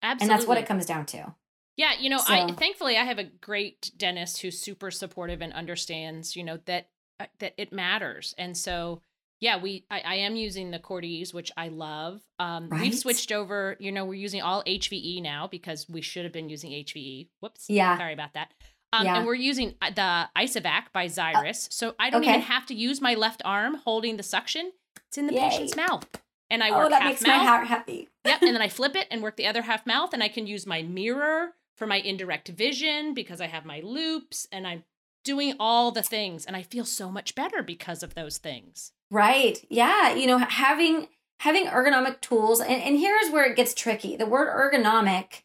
Absolutely. 0.00 0.22
And 0.22 0.38
that's 0.38 0.48
what 0.48 0.56
it 0.56 0.66
comes 0.66 0.86
down 0.86 1.06
to. 1.06 1.34
Yeah, 1.76 1.94
you 1.98 2.10
know, 2.10 2.18
so, 2.18 2.32
I 2.32 2.52
thankfully 2.52 2.96
I 2.96 3.04
have 3.04 3.18
a 3.18 3.24
great 3.24 3.90
dentist 3.96 4.40
who's 4.40 4.58
super 4.58 4.92
supportive 4.92 5.42
and 5.42 5.52
understands, 5.52 6.36
you 6.36 6.44
know, 6.44 6.58
that 6.66 6.88
uh, 7.18 7.26
that 7.40 7.54
it 7.56 7.72
matters. 7.72 8.36
And 8.38 8.56
so, 8.56 9.02
yeah, 9.40 9.60
we 9.60 9.84
I, 9.90 10.00
I 10.00 10.14
am 10.16 10.36
using 10.36 10.70
the 10.70 10.78
Cordies, 10.78 11.34
which 11.34 11.50
I 11.56 11.68
love. 11.68 12.20
Um, 12.38 12.68
right? 12.68 12.82
We've 12.82 12.94
switched 12.94 13.32
over. 13.32 13.76
You 13.80 13.90
know, 13.90 14.04
we're 14.04 14.14
using 14.14 14.42
all 14.42 14.62
HVE 14.62 15.22
now 15.22 15.48
because 15.48 15.88
we 15.88 16.02
should 16.02 16.22
have 16.22 16.32
been 16.32 16.48
using 16.48 16.70
HVE. 16.70 17.28
Whoops. 17.40 17.66
Yeah. 17.68 17.98
Sorry 17.98 18.12
about 18.12 18.34
that. 18.34 18.52
Um, 18.92 19.06
yeah. 19.06 19.16
And 19.16 19.26
we're 19.26 19.34
using 19.34 19.74
uh, 19.80 19.90
the 19.90 20.28
Isovac 20.36 20.92
by 20.92 21.06
Zyris, 21.06 21.66
uh, 21.66 21.70
so 21.70 21.94
I 21.98 22.10
don't 22.10 22.22
okay. 22.22 22.30
even 22.30 22.42
have 22.42 22.66
to 22.66 22.74
use 22.74 23.00
my 23.00 23.14
left 23.14 23.42
arm 23.44 23.76
holding 23.84 24.16
the 24.16 24.22
suction. 24.22 24.72
It's 25.08 25.18
in 25.18 25.26
the 25.26 25.34
Yay. 25.34 25.40
patient's 25.40 25.76
mouth 25.76 26.06
and 26.52 26.62
I 26.62 26.70
oh, 26.70 26.78
work 26.78 26.90
that 26.90 27.00
half 27.00 27.10
makes 27.12 27.22
mouth. 27.22 27.38
my 27.38 27.44
heart 27.44 27.66
happy. 27.66 28.08
yep, 28.26 28.42
and 28.42 28.54
then 28.54 28.62
I 28.62 28.68
flip 28.68 28.94
it 28.94 29.08
and 29.10 29.22
work 29.22 29.36
the 29.36 29.46
other 29.46 29.62
half 29.62 29.86
mouth, 29.86 30.12
and 30.12 30.22
I 30.22 30.28
can 30.28 30.46
use 30.46 30.66
my 30.66 30.82
mirror 30.82 31.54
for 31.76 31.86
my 31.86 31.96
indirect 31.96 32.48
vision 32.48 33.14
because 33.14 33.40
I 33.40 33.46
have 33.46 33.64
my 33.64 33.80
loupes 33.80 34.46
and 34.52 34.66
I'm 34.66 34.84
doing 35.24 35.54
all 35.58 35.90
the 35.90 36.02
things 36.02 36.44
and 36.44 36.54
I 36.54 36.62
feel 36.62 36.84
so 36.84 37.10
much 37.10 37.34
better 37.34 37.62
because 37.62 38.02
of 38.02 38.14
those 38.14 38.38
things. 38.38 38.92
Right. 39.10 39.64
Yeah, 39.70 40.14
you 40.14 40.26
know, 40.26 40.38
having 40.38 41.08
having 41.40 41.66
ergonomic 41.66 42.20
tools 42.20 42.60
and, 42.60 42.70
and 42.70 42.98
here's 42.98 43.30
where 43.30 43.50
it 43.50 43.56
gets 43.56 43.74
tricky. 43.74 44.16
The 44.16 44.26
word 44.26 44.48
ergonomic 44.48 45.42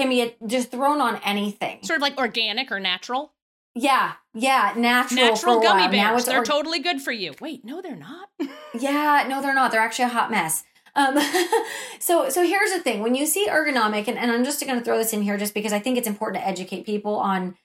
can 0.00 0.08
be 0.08 0.34
just 0.46 0.70
thrown 0.70 1.00
on 1.00 1.20
anything. 1.24 1.82
Sort 1.82 1.98
of 1.98 2.02
like 2.02 2.18
organic 2.18 2.72
or 2.72 2.80
natural. 2.80 3.32
Yeah, 3.74 4.14
yeah, 4.34 4.72
natural. 4.76 5.26
Natural 5.26 5.60
gummy 5.60 5.88
bears. 5.88 5.92
Now 5.92 6.16
it's 6.16 6.24
they're 6.26 6.40
or- 6.40 6.44
totally 6.44 6.80
good 6.80 7.00
for 7.00 7.12
you. 7.12 7.34
Wait, 7.40 7.64
no, 7.64 7.80
they're 7.80 7.96
not. 7.96 8.30
yeah, 8.78 9.26
no, 9.28 9.40
they're 9.40 9.54
not. 9.54 9.70
They're 9.70 9.80
actually 9.80 10.06
a 10.06 10.08
hot 10.08 10.30
mess. 10.30 10.64
Um, 10.96 11.18
so 12.00 12.28
so 12.30 12.44
here's 12.44 12.72
the 12.72 12.80
thing: 12.80 13.00
when 13.00 13.14
you 13.14 13.26
see 13.26 13.46
ergonomic, 13.48 14.08
and, 14.08 14.18
and 14.18 14.30
I'm 14.32 14.44
just 14.44 14.64
going 14.64 14.78
to 14.78 14.84
throw 14.84 14.98
this 14.98 15.12
in 15.12 15.22
here 15.22 15.38
just 15.38 15.54
because 15.54 15.72
I 15.72 15.78
think 15.78 15.98
it's 15.98 16.08
important 16.08 16.42
to 16.42 16.48
educate 16.48 16.84
people 16.84 17.14
on 17.16 17.56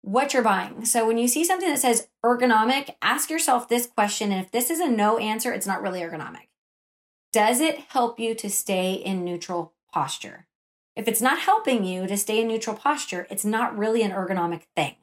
what 0.00 0.32
you're 0.32 0.42
buying. 0.42 0.86
So 0.86 1.06
when 1.06 1.18
you 1.18 1.28
see 1.28 1.44
something 1.44 1.68
that 1.68 1.78
says 1.78 2.08
ergonomic, 2.24 2.94
ask 3.02 3.28
yourself 3.28 3.68
this 3.68 3.86
question, 3.86 4.32
and 4.32 4.42
if 4.42 4.50
this 4.50 4.70
is 4.70 4.80
a 4.80 4.88
no 4.88 5.18
answer, 5.18 5.52
it's 5.52 5.66
not 5.66 5.82
really 5.82 6.00
ergonomic. 6.00 6.48
Does 7.32 7.60
it 7.60 7.78
help 7.90 8.18
you 8.18 8.34
to 8.36 8.48
stay 8.48 8.94
in 8.94 9.24
neutral 9.24 9.74
posture? 9.92 10.47
If 10.98 11.06
it's 11.06 11.22
not 11.22 11.38
helping 11.38 11.84
you 11.84 12.08
to 12.08 12.16
stay 12.16 12.40
in 12.40 12.48
neutral 12.48 12.74
posture, 12.74 13.28
it's 13.30 13.44
not 13.44 13.78
really 13.78 14.02
an 14.02 14.10
ergonomic 14.10 14.62
thing. 14.74 14.96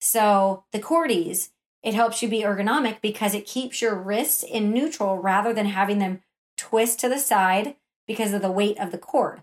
So 0.00 0.62
the 0.70 0.78
Cordies, 0.78 1.50
it 1.82 1.94
helps 1.94 2.22
you 2.22 2.28
be 2.28 2.42
ergonomic 2.42 3.00
because 3.00 3.34
it 3.34 3.44
keeps 3.44 3.82
your 3.82 3.96
wrists 3.96 4.44
in 4.44 4.72
neutral 4.72 5.18
rather 5.18 5.52
than 5.52 5.66
having 5.66 5.98
them 5.98 6.20
twist 6.56 7.00
to 7.00 7.08
the 7.08 7.18
side 7.18 7.74
because 8.06 8.32
of 8.32 8.40
the 8.40 8.52
weight 8.52 8.78
of 8.78 8.92
the 8.92 8.98
cord. 8.98 9.42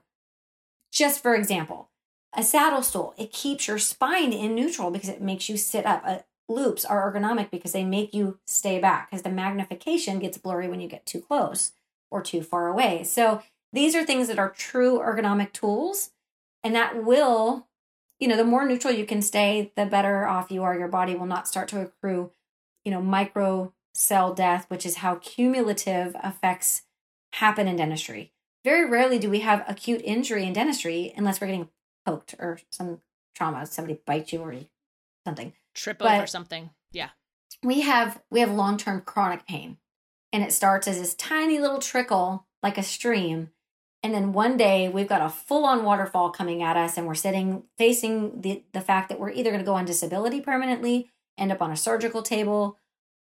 Just 0.90 1.22
for 1.22 1.36
example, 1.36 1.90
a 2.34 2.44
saddle 2.44 2.82
stool, 2.82 3.14
it 3.18 3.34
keeps 3.34 3.68
your 3.68 3.78
spine 3.78 4.32
in 4.32 4.56
neutral 4.56 4.90
because 4.90 5.10
it 5.10 5.22
makes 5.22 5.50
you 5.50 5.58
sit 5.58 5.86
up. 5.86 6.02
Uh, 6.06 6.20
loupes 6.48 6.86
are 6.86 7.12
ergonomic 7.12 7.52
because 7.52 7.74
they 7.74 7.84
make 7.84 8.14
you 8.14 8.40
stay 8.48 8.80
back 8.80 9.12
because 9.12 9.24
the 9.24 9.30
magnification 9.30 10.20
gets 10.20 10.38
blurry 10.38 10.70
when 10.70 10.80
you 10.80 10.88
get 10.88 11.06
too 11.06 11.20
close 11.20 11.74
or 12.10 12.22
too 12.22 12.42
far 12.42 12.70
away. 12.70 13.04
So 13.04 13.42
these 13.74 13.96
are 13.96 14.06
things 14.06 14.28
that 14.28 14.40
are 14.40 14.50
true 14.50 15.00
ergonomic 15.00 15.52
tools 15.52 16.12
and 16.64 16.74
that 16.76 17.04
will 17.04 17.68
you 18.24 18.30
know, 18.30 18.38
the 18.38 18.46
more 18.46 18.66
neutral 18.66 18.94
you 18.94 19.06
can 19.06 19.22
stay, 19.22 19.74
the 19.76 19.86
better 19.86 20.26
off 20.26 20.50
you 20.50 20.64
are. 20.64 20.80
Your 20.80 20.88
body 20.88 21.14
will 21.14 21.26
not 21.26 21.46
start 21.46 21.68
to 21.68 21.82
accrue, 21.82 22.32
you 22.86 22.92
know, 22.92 23.02
micro 23.02 23.74
cell 23.94 24.34
death, 24.34 24.66
which 24.70 24.86
is 24.86 24.98
how 24.98 25.16
cumulative 25.16 26.16
effects 26.24 26.84
happen 27.34 27.68
in 27.68 27.76
dentistry. 27.76 28.32
Very 28.64 28.90
rarely 28.90 29.20
do 29.20 29.30
we 29.30 29.42
have 29.42 29.66
acute 29.68 30.02
injury 30.06 30.46
in 30.46 30.54
dentistry 30.54 31.14
unless 31.18 31.42
we're 31.42 31.48
getting 31.48 31.68
poked 32.06 32.36
or 32.40 32.60
some 32.72 33.02
trauma, 33.36 33.66
somebody 33.66 34.00
bites 34.06 34.32
you 34.32 34.40
or 34.40 34.56
something. 35.28 35.52
Trip 35.74 36.02
over 36.02 36.26
something. 36.26 36.70
Yeah. 36.94 37.10
We 37.62 37.82
have 37.82 38.22
we 38.32 38.40
have 38.40 38.52
long-term 38.52 39.02
chronic 39.02 39.46
pain. 39.46 39.80
And 40.32 40.44
it 40.44 40.54
starts 40.54 40.88
as 40.88 40.98
this 40.98 41.14
tiny 41.14 41.60
little 41.60 41.80
trickle 41.80 42.48
like 42.64 42.78
a 42.78 42.84
stream 42.84 43.50
and 44.04 44.14
then 44.14 44.34
one 44.34 44.58
day 44.58 44.90
we've 44.90 45.08
got 45.08 45.22
a 45.22 45.30
full 45.30 45.66
on 45.66 45.84
waterfall 45.84 46.30
coming 46.30 46.62
at 46.62 46.76
us, 46.76 46.98
and 46.98 47.08
we're 47.08 47.16
sitting 47.16 47.64
facing 47.78 48.42
the, 48.42 48.64
the 48.74 48.82
fact 48.82 49.10
that 49.10 49.20
we're 49.20 49.32
either 49.32 49.50
going 49.50 49.62
to 49.62 49.66
go 49.66 49.76
on 49.76 49.86
disability 49.86 50.42
permanently, 50.42 51.10
end 51.38 51.52
up 51.52 51.62
on 51.62 51.72
a 51.72 51.78
surgical 51.78 52.22
table, 52.22 52.78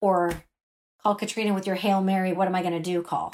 or 0.03 0.45
call 1.03 1.15
Katrina 1.15 1.55
with 1.55 1.67
your 1.67 1.77
Hail 1.77 2.03
Mary, 2.03 2.33
what 2.33 2.47
am 2.47 2.55
I 2.55 2.61
going 2.61 2.75
to 2.75 2.81
do 2.81 3.03
call. 3.03 3.33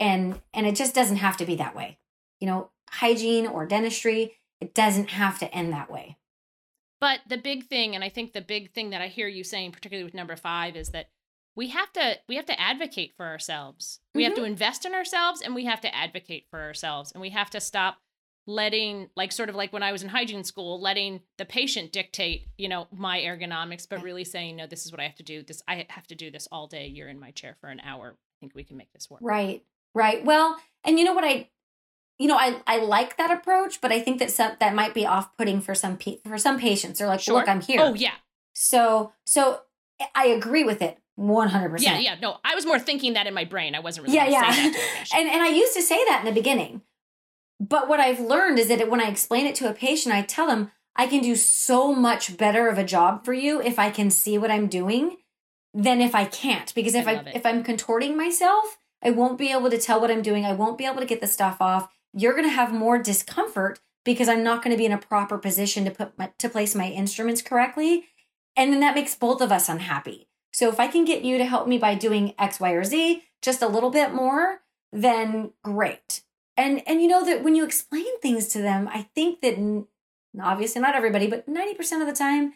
And 0.00 0.40
and 0.54 0.66
it 0.66 0.74
just 0.74 0.94
doesn't 0.94 1.18
have 1.18 1.36
to 1.36 1.44
be 1.44 1.54
that 1.56 1.76
way. 1.76 1.98
You 2.40 2.46
know, 2.46 2.70
hygiene 2.90 3.46
or 3.46 3.66
dentistry, 3.66 4.38
it 4.60 4.74
doesn't 4.74 5.10
have 5.10 5.38
to 5.40 5.54
end 5.54 5.72
that 5.72 5.90
way. 5.90 6.16
But 7.00 7.20
the 7.28 7.36
big 7.36 7.66
thing, 7.66 7.94
and 7.94 8.02
I 8.02 8.08
think 8.08 8.32
the 8.32 8.40
big 8.40 8.72
thing 8.72 8.90
that 8.90 9.02
I 9.02 9.08
hear 9.08 9.28
you 9.28 9.44
saying, 9.44 9.72
particularly 9.72 10.04
with 10.04 10.14
number 10.14 10.36
five, 10.36 10.74
is 10.74 10.88
that 10.90 11.10
we 11.56 11.68
have 11.68 11.92
to 11.92 12.18
we 12.28 12.36
have 12.36 12.46
to 12.46 12.60
advocate 12.60 13.14
for 13.16 13.26
ourselves. 13.26 14.00
We 14.14 14.20
mm-hmm. 14.22 14.24
have 14.24 14.34
to 14.34 14.40
mm-hmm. 14.42 14.52
invest 14.52 14.84
in 14.84 14.94
ourselves 14.94 15.40
and 15.40 15.54
we 15.54 15.64
have 15.64 15.80
to 15.82 15.94
advocate 15.94 16.46
for 16.50 16.60
ourselves 16.60 17.12
and 17.12 17.20
we 17.20 17.30
have 17.30 17.50
to 17.50 17.60
stop 17.60 17.98
letting 18.46 19.08
like 19.16 19.32
sort 19.32 19.48
of 19.48 19.54
like 19.54 19.72
when 19.72 19.82
I 19.82 19.92
was 19.92 20.02
in 20.02 20.08
hygiene 20.08 20.44
school, 20.44 20.80
letting 20.80 21.20
the 21.38 21.44
patient 21.44 21.92
dictate, 21.92 22.48
you 22.58 22.68
know, 22.68 22.88
my 22.92 23.20
ergonomics, 23.20 23.86
but 23.88 24.02
really 24.02 24.24
saying, 24.24 24.56
no, 24.56 24.66
this 24.66 24.84
is 24.84 24.92
what 24.92 25.00
I 25.00 25.04
have 25.04 25.16
to 25.16 25.22
do. 25.22 25.42
This 25.42 25.62
I 25.66 25.86
have 25.88 26.06
to 26.08 26.14
do 26.14 26.30
this 26.30 26.48
all 26.52 26.66
day. 26.66 26.86
You're 26.86 27.08
in 27.08 27.20
my 27.20 27.30
chair 27.30 27.56
for 27.60 27.68
an 27.68 27.80
hour. 27.80 28.16
I 28.16 28.36
think 28.40 28.54
we 28.54 28.64
can 28.64 28.76
make 28.76 28.92
this 28.92 29.08
work. 29.08 29.20
Right. 29.22 29.64
Right. 29.94 30.24
Well, 30.24 30.60
and 30.84 30.98
you 30.98 31.04
know 31.04 31.14
what 31.14 31.24
I 31.24 31.48
you 32.18 32.28
know, 32.28 32.36
I, 32.36 32.60
I 32.66 32.78
like 32.78 33.16
that 33.16 33.32
approach, 33.32 33.80
but 33.80 33.90
I 33.90 34.00
think 34.00 34.20
that 34.20 34.30
some 34.30 34.52
that 34.60 34.74
might 34.74 34.94
be 34.94 35.04
off 35.04 35.36
putting 35.36 35.60
for 35.60 35.74
some 35.74 35.96
pe- 35.96 36.20
for 36.26 36.38
some 36.38 36.60
patients. 36.60 36.98
They're 36.98 37.08
like, 37.08 37.20
sure. 37.20 37.34
look, 37.34 37.48
I'm 37.48 37.60
here. 37.60 37.80
Oh 37.80 37.94
yeah. 37.94 38.14
So 38.52 39.12
so 39.26 39.62
I 40.14 40.26
agree 40.26 40.64
with 40.64 40.80
it. 40.82 40.98
100%. 41.18 41.80
Yeah, 41.80 41.98
yeah. 41.98 42.16
No, 42.20 42.38
I 42.44 42.54
was 42.54 42.66
more 42.66 42.78
thinking 42.78 43.12
that 43.14 43.26
in 43.26 43.34
my 43.34 43.44
brain. 43.44 43.74
I 43.74 43.80
wasn't 43.80 44.06
really 44.06 44.16
Yeah, 44.16 44.28
yeah. 44.28 44.52
and 45.14 45.28
and 45.28 45.42
I 45.42 45.48
used 45.48 45.74
to 45.74 45.82
say 45.82 46.02
that 46.08 46.20
in 46.20 46.26
the 46.26 46.32
beginning. 46.32 46.82
But 47.60 47.88
what 47.88 48.00
I've 48.00 48.20
learned 48.20 48.58
is 48.58 48.68
that 48.68 48.90
when 48.90 49.00
I 49.00 49.08
explain 49.08 49.46
it 49.46 49.54
to 49.56 49.70
a 49.70 49.74
patient, 49.74 50.14
I 50.14 50.22
tell 50.22 50.48
them 50.48 50.72
I 50.96 51.06
can 51.06 51.22
do 51.22 51.36
so 51.36 51.94
much 51.94 52.36
better 52.36 52.68
of 52.68 52.78
a 52.78 52.84
job 52.84 53.24
for 53.24 53.32
you 53.32 53.60
if 53.60 53.78
I 53.78 53.90
can 53.90 54.10
see 54.10 54.38
what 54.38 54.50
I'm 54.50 54.66
doing 54.66 55.18
than 55.72 56.00
if 56.00 56.14
I 56.14 56.24
can't. 56.24 56.74
Because 56.74 56.94
if 56.94 57.06
I, 57.06 57.14
I 57.14 57.32
if 57.34 57.46
I'm 57.46 57.62
contorting 57.62 58.16
myself, 58.16 58.78
I 59.02 59.10
won't 59.10 59.38
be 59.38 59.52
able 59.52 59.70
to 59.70 59.78
tell 59.78 60.00
what 60.00 60.10
I'm 60.10 60.22
doing. 60.22 60.44
I 60.44 60.52
won't 60.52 60.78
be 60.78 60.86
able 60.86 61.00
to 61.00 61.06
get 61.06 61.20
the 61.20 61.26
stuff 61.26 61.58
off. 61.60 61.88
You're 62.12 62.32
going 62.32 62.44
to 62.44 62.50
have 62.50 62.72
more 62.72 62.98
discomfort 62.98 63.80
because 64.04 64.28
I'm 64.28 64.44
not 64.44 64.62
going 64.62 64.74
to 64.74 64.78
be 64.78 64.86
in 64.86 64.92
a 64.92 64.98
proper 64.98 65.38
position 65.38 65.84
to 65.84 65.90
put 65.90 66.16
my, 66.18 66.32
to 66.38 66.48
place 66.48 66.74
my 66.74 66.88
instruments 66.88 67.42
correctly. 67.42 68.06
And 68.56 68.72
then 68.72 68.80
that 68.80 68.94
makes 68.94 69.14
both 69.14 69.40
of 69.40 69.50
us 69.50 69.68
unhappy. 69.68 70.28
So 70.54 70.68
if 70.68 70.78
I 70.78 70.86
can 70.86 71.04
get 71.04 71.24
you 71.24 71.36
to 71.36 71.44
help 71.44 71.66
me 71.66 71.78
by 71.78 71.96
doing 71.96 72.32
X, 72.38 72.60
Y, 72.60 72.70
or 72.70 72.84
Z 72.84 73.24
just 73.42 73.60
a 73.60 73.66
little 73.66 73.90
bit 73.90 74.14
more, 74.14 74.60
then 74.92 75.50
great. 75.64 76.22
And 76.56 76.80
and 76.86 77.02
you 77.02 77.08
know 77.08 77.24
that 77.26 77.42
when 77.42 77.56
you 77.56 77.64
explain 77.64 78.20
things 78.20 78.46
to 78.48 78.62
them, 78.62 78.88
I 78.88 79.08
think 79.16 79.40
that 79.40 79.84
obviously 80.40 80.80
not 80.80 80.94
everybody, 80.94 81.26
but 81.26 81.48
90% 81.48 82.00
of 82.00 82.06
the 82.06 82.12
time 82.12 82.54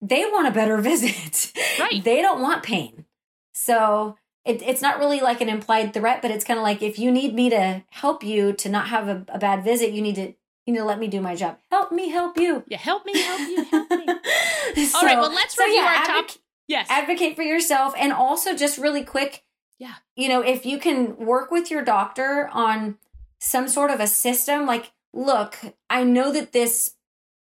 they 0.00 0.24
want 0.24 0.46
a 0.46 0.52
better 0.52 0.76
visit. 0.80 1.52
Right. 1.80 2.02
they 2.02 2.22
don't 2.22 2.40
want 2.40 2.62
pain. 2.62 3.06
So 3.52 4.16
it, 4.44 4.62
it's 4.62 4.80
not 4.80 5.00
really 5.00 5.20
like 5.20 5.40
an 5.40 5.48
implied 5.48 5.92
threat, 5.94 6.22
but 6.22 6.30
it's 6.30 6.44
kind 6.44 6.58
of 6.60 6.62
like 6.62 6.80
if 6.80 6.96
you 6.96 7.10
need 7.10 7.34
me 7.34 7.50
to 7.50 7.82
help 7.90 8.22
you 8.22 8.52
to 8.52 8.68
not 8.68 8.86
have 8.88 9.08
a, 9.08 9.24
a 9.28 9.38
bad 9.40 9.64
visit, 9.64 9.90
you 9.90 10.00
need 10.00 10.14
to 10.14 10.32
you 10.64 10.74
need 10.74 10.78
to 10.78 10.84
let 10.84 11.00
me 11.00 11.08
do 11.08 11.20
my 11.20 11.34
job. 11.34 11.58
Help 11.72 11.90
me 11.90 12.08
help 12.10 12.38
you. 12.38 12.62
Yeah, 12.68 12.78
help 12.78 13.04
me 13.04 13.20
help 13.20 13.40
you. 13.40 13.64
Help 13.64 13.90
me. 13.90 14.86
so, 14.86 14.98
All 14.98 15.04
right, 15.04 15.18
well 15.18 15.34
let's 15.34 15.56
so 15.56 15.64
review 15.64 15.80
yeah, 15.80 15.96
our 15.98 16.06
top 16.06 16.30
Yes. 16.72 16.88
Advocate 16.88 17.36
for 17.36 17.42
yourself. 17.42 17.92
And 17.98 18.14
also, 18.14 18.56
just 18.56 18.78
really 18.78 19.04
quick, 19.04 19.44
yeah. 19.78 19.96
You 20.16 20.30
know, 20.30 20.40
if 20.40 20.64
you 20.64 20.78
can 20.78 21.16
work 21.16 21.50
with 21.50 21.70
your 21.70 21.82
doctor 21.82 22.48
on 22.50 22.96
some 23.40 23.68
sort 23.68 23.90
of 23.90 24.00
a 24.00 24.06
system, 24.06 24.64
like, 24.64 24.92
look, 25.12 25.58
I 25.90 26.02
know 26.02 26.32
that 26.32 26.52
this, 26.52 26.94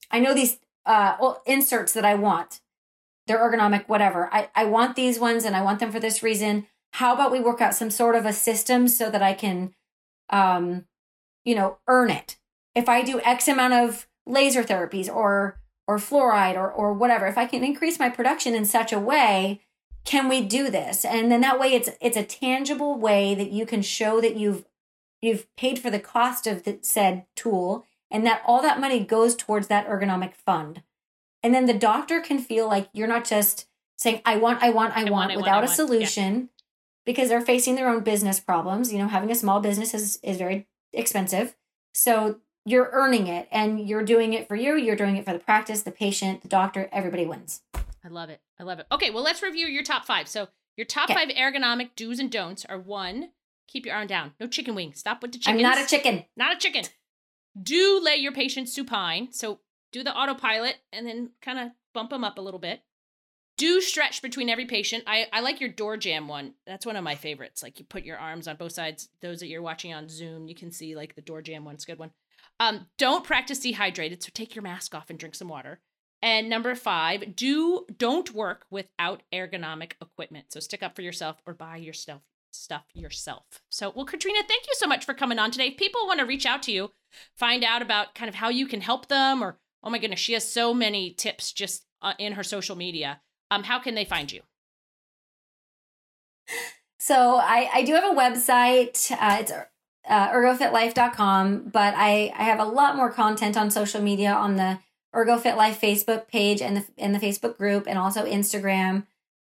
I 0.09 0.19
know 0.19 0.33
these 0.33 0.59
uh, 0.85 1.35
inserts 1.45 1.93
that 1.93 2.03
I 2.03 2.15
want, 2.15 2.59
they're 3.25 3.39
ergonomic, 3.39 3.87
whatever. 3.87 4.27
I, 4.33 4.49
I 4.53 4.65
want 4.65 4.97
these 4.97 5.17
ones 5.17 5.45
and 5.45 5.55
I 5.55 5.61
want 5.61 5.79
them 5.79 5.93
for 5.93 5.99
this 6.01 6.21
reason. 6.21 6.67
How 6.93 7.13
about 7.13 7.31
we 7.31 7.39
work 7.39 7.61
out 7.61 7.73
some 7.73 7.91
sort 7.91 8.15
of 8.15 8.25
a 8.25 8.33
system 8.33 8.89
so 8.89 9.09
that 9.09 9.21
I 9.21 9.33
can, 9.33 9.73
um, 10.29 10.85
you 11.45 11.55
know, 11.55 11.77
earn 11.87 12.09
it? 12.09 12.37
If 12.75 12.89
I 12.89 13.01
do 13.01 13.21
X 13.21 13.47
amount 13.47 13.75
of 13.75 14.07
laser 14.25 14.63
therapies 14.63 15.07
or 15.07 15.60
or 15.87 15.97
fluoride 15.97 16.55
or 16.55 16.71
or 16.71 16.93
whatever, 16.93 17.27
if 17.27 17.37
I 17.37 17.45
can 17.45 17.63
increase 17.63 17.99
my 17.99 18.09
production 18.09 18.53
in 18.53 18.65
such 18.65 18.93
a 18.93 18.99
way, 18.99 19.61
can 20.05 20.27
we 20.27 20.41
do 20.41 20.69
this? 20.69 21.05
And 21.05 21.31
then 21.31 21.41
that 21.41 21.59
way 21.59 21.73
it's 21.73 21.89
it's 21.99 22.17
a 22.17 22.23
tangible 22.23 22.97
way 22.97 23.35
that 23.35 23.51
you 23.51 23.65
can 23.65 23.81
show 23.81 24.21
that 24.21 24.35
you've 24.35 24.65
you've 25.21 25.53
paid 25.55 25.79
for 25.79 25.89
the 25.89 25.99
cost 25.99 26.47
of 26.47 26.63
the 26.63 26.79
said 26.81 27.25
tool 27.35 27.85
and 28.11 28.25
that 28.25 28.41
all 28.45 28.61
that 28.61 28.79
money 28.79 28.99
goes 28.99 29.35
towards 29.35 29.67
that 29.67 29.87
ergonomic 29.87 30.35
fund. 30.35 30.83
And 31.43 31.55
then 31.55 31.65
the 31.65 31.73
doctor 31.73 32.19
can 32.19 32.39
feel 32.39 32.67
like 32.67 32.89
you're 32.93 33.07
not 33.07 33.25
just 33.25 33.67
saying, 33.97 34.21
I 34.25 34.37
want, 34.37 34.61
I 34.61 34.69
want, 34.69 34.95
I, 34.95 35.01
I 35.01 35.03
want, 35.05 35.29
want, 35.29 35.35
without 35.37 35.61
want, 35.61 35.65
a 35.65 35.73
solution 35.73 36.35
yeah. 36.35 36.45
because 37.05 37.29
they're 37.29 37.41
facing 37.41 37.75
their 37.75 37.89
own 37.89 38.03
business 38.03 38.39
problems. 38.39 38.91
You 38.91 38.99
know, 38.99 39.07
having 39.07 39.31
a 39.31 39.35
small 39.35 39.59
business 39.59 39.93
is, 39.93 40.19
is 40.23 40.37
very 40.37 40.67
expensive. 40.93 41.55
So 41.93 42.39
you're 42.65 42.89
earning 42.91 43.27
it 43.27 43.47
and 43.51 43.87
you're 43.87 44.03
doing 44.03 44.33
it 44.33 44.47
for 44.47 44.55
you. 44.55 44.75
You're 44.75 44.95
doing 44.95 45.17
it 45.17 45.25
for 45.25 45.33
the 45.33 45.39
practice, 45.39 45.81
the 45.81 45.91
patient, 45.91 46.41
the 46.41 46.47
doctor, 46.47 46.89
everybody 46.91 47.25
wins. 47.25 47.61
I 47.73 48.07
love 48.09 48.29
it. 48.29 48.41
I 48.59 48.63
love 48.63 48.79
it. 48.79 48.87
Okay, 48.91 49.09
well, 49.09 49.23
let's 49.23 49.43
review 49.43 49.67
your 49.67 49.83
top 49.83 50.05
five. 50.05 50.27
So 50.27 50.47
your 50.77 50.85
top 50.85 51.09
okay. 51.09 51.13
five 51.13 51.29
ergonomic 51.29 51.91
do's 51.95 52.19
and 52.19 52.31
don'ts 52.31 52.65
are 52.65 52.79
one, 52.79 53.29
keep 53.67 53.85
your 53.85 53.95
arm 53.95 54.07
down. 54.07 54.33
No 54.39 54.47
chicken 54.47 54.75
wing. 54.75 54.93
Stop 54.93 55.21
with 55.21 55.31
the 55.31 55.39
chicken. 55.39 55.55
I'm 55.55 55.61
not 55.61 55.79
a 55.79 55.87
chicken. 55.87 56.25
Not 56.35 56.55
a 56.55 56.59
chicken. 56.59 56.83
Do 57.61 57.99
lay 58.03 58.15
your 58.15 58.31
patient 58.31 58.69
supine. 58.69 59.31
So 59.31 59.59
do 59.91 60.03
the 60.03 60.15
autopilot 60.15 60.77
and 60.91 61.05
then 61.05 61.31
kind 61.41 61.59
of 61.59 61.69
bump 61.93 62.11
them 62.11 62.23
up 62.23 62.37
a 62.37 62.41
little 62.41 62.59
bit. 62.59 62.81
Do 63.57 63.81
stretch 63.81 64.21
between 64.21 64.49
every 64.49 64.65
patient. 64.65 65.03
I, 65.05 65.27
I 65.31 65.41
like 65.41 65.59
your 65.59 65.69
door 65.69 65.97
jamb 65.97 66.27
one. 66.27 66.53
That's 66.65 66.85
one 66.85 66.95
of 66.95 67.03
my 67.03 67.15
favorites. 67.15 67.61
Like 67.61 67.77
you 67.77 67.85
put 67.85 68.03
your 68.03 68.17
arms 68.17 68.47
on 68.47 68.55
both 68.55 68.71
sides. 68.71 69.09
Those 69.21 69.41
that 69.41 69.47
you're 69.47 69.61
watching 69.61 69.93
on 69.93 70.09
Zoom, 70.09 70.47
you 70.47 70.55
can 70.55 70.71
see 70.71 70.95
like 70.95 71.15
the 71.15 71.21
door 71.21 71.41
jamb 71.41 71.65
one's 71.65 71.83
a 71.83 71.87
good 71.87 71.99
one. 71.99 72.11
Um, 72.61 72.85
don't 72.99 73.23
practice 73.23 73.57
dehydrated, 73.57 74.21
so 74.21 74.29
take 74.31 74.55
your 74.55 74.61
mask 74.61 74.93
off 74.93 75.09
and 75.09 75.17
drink 75.17 75.33
some 75.33 75.47
water. 75.47 75.79
And 76.21 76.47
number 76.47 76.75
five, 76.75 77.35
do 77.35 77.87
don't 77.97 78.35
work 78.35 78.67
without 78.69 79.23
ergonomic 79.33 79.93
equipment. 79.99 80.45
So 80.49 80.59
stick 80.59 80.83
up 80.83 80.95
for 80.95 81.01
yourself 81.01 81.41
or 81.47 81.55
buy 81.55 81.77
your 81.77 81.95
stuff 81.95 82.21
stuff 82.51 82.83
yourself. 82.93 83.63
So, 83.69 83.91
well, 83.95 84.05
Katrina, 84.05 84.41
thank 84.47 84.67
you 84.67 84.73
so 84.75 84.85
much 84.85 85.05
for 85.05 85.15
coming 85.15 85.39
on 85.39 85.49
today. 85.49 85.69
If 85.69 85.77
people 85.77 86.05
want 86.05 86.19
to 86.19 86.25
reach 86.25 86.45
out 86.45 86.61
to 86.63 86.71
you, 86.71 86.91
find 87.35 87.63
out 87.63 87.81
about 87.81 88.13
kind 88.13 88.29
of 88.29 88.35
how 88.35 88.49
you 88.49 88.67
can 88.67 88.81
help 88.81 89.07
them, 89.07 89.41
or 89.41 89.57
oh 89.83 89.89
my 89.89 89.97
goodness, 89.97 90.19
she 90.19 90.33
has 90.33 90.47
so 90.47 90.71
many 90.71 91.13
tips 91.13 91.51
just 91.51 91.85
uh, 92.03 92.13
in 92.19 92.33
her 92.33 92.43
social 92.43 92.75
media. 92.75 93.21
Um, 93.49 93.63
how 93.63 93.79
can 93.79 93.95
they 93.95 94.05
find 94.05 94.31
you? 94.31 94.41
So 96.99 97.37
I, 97.37 97.69
I 97.73 97.83
do 97.83 97.93
have 97.95 98.03
a 98.03 98.15
website. 98.15 99.11
Uh, 99.11 99.37
it's 99.39 99.51
uh, 100.07 100.29
ergofitlife.com, 100.29 101.69
but 101.71 101.93
I, 101.95 102.33
I 102.35 102.43
have 102.43 102.59
a 102.59 102.65
lot 102.65 102.95
more 102.95 103.11
content 103.11 103.55
on 103.55 103.69
social 103.69 104.01
media 104.01 104.31
on 104.33 104.55
the 104.55 104.79
ErgoFitLife 105.15 105.75
Facebook 105.75 106.27
page 106.27 106.61
and 106.61 106.77
the 106.77 106.85
in 106.97 107.11
the 107.11 107.19
Facebook 107.19 107.57
group, 107.57 107.85
and 107.87 107.99
also 107.99 108.25
Instagram, 108.25 109.05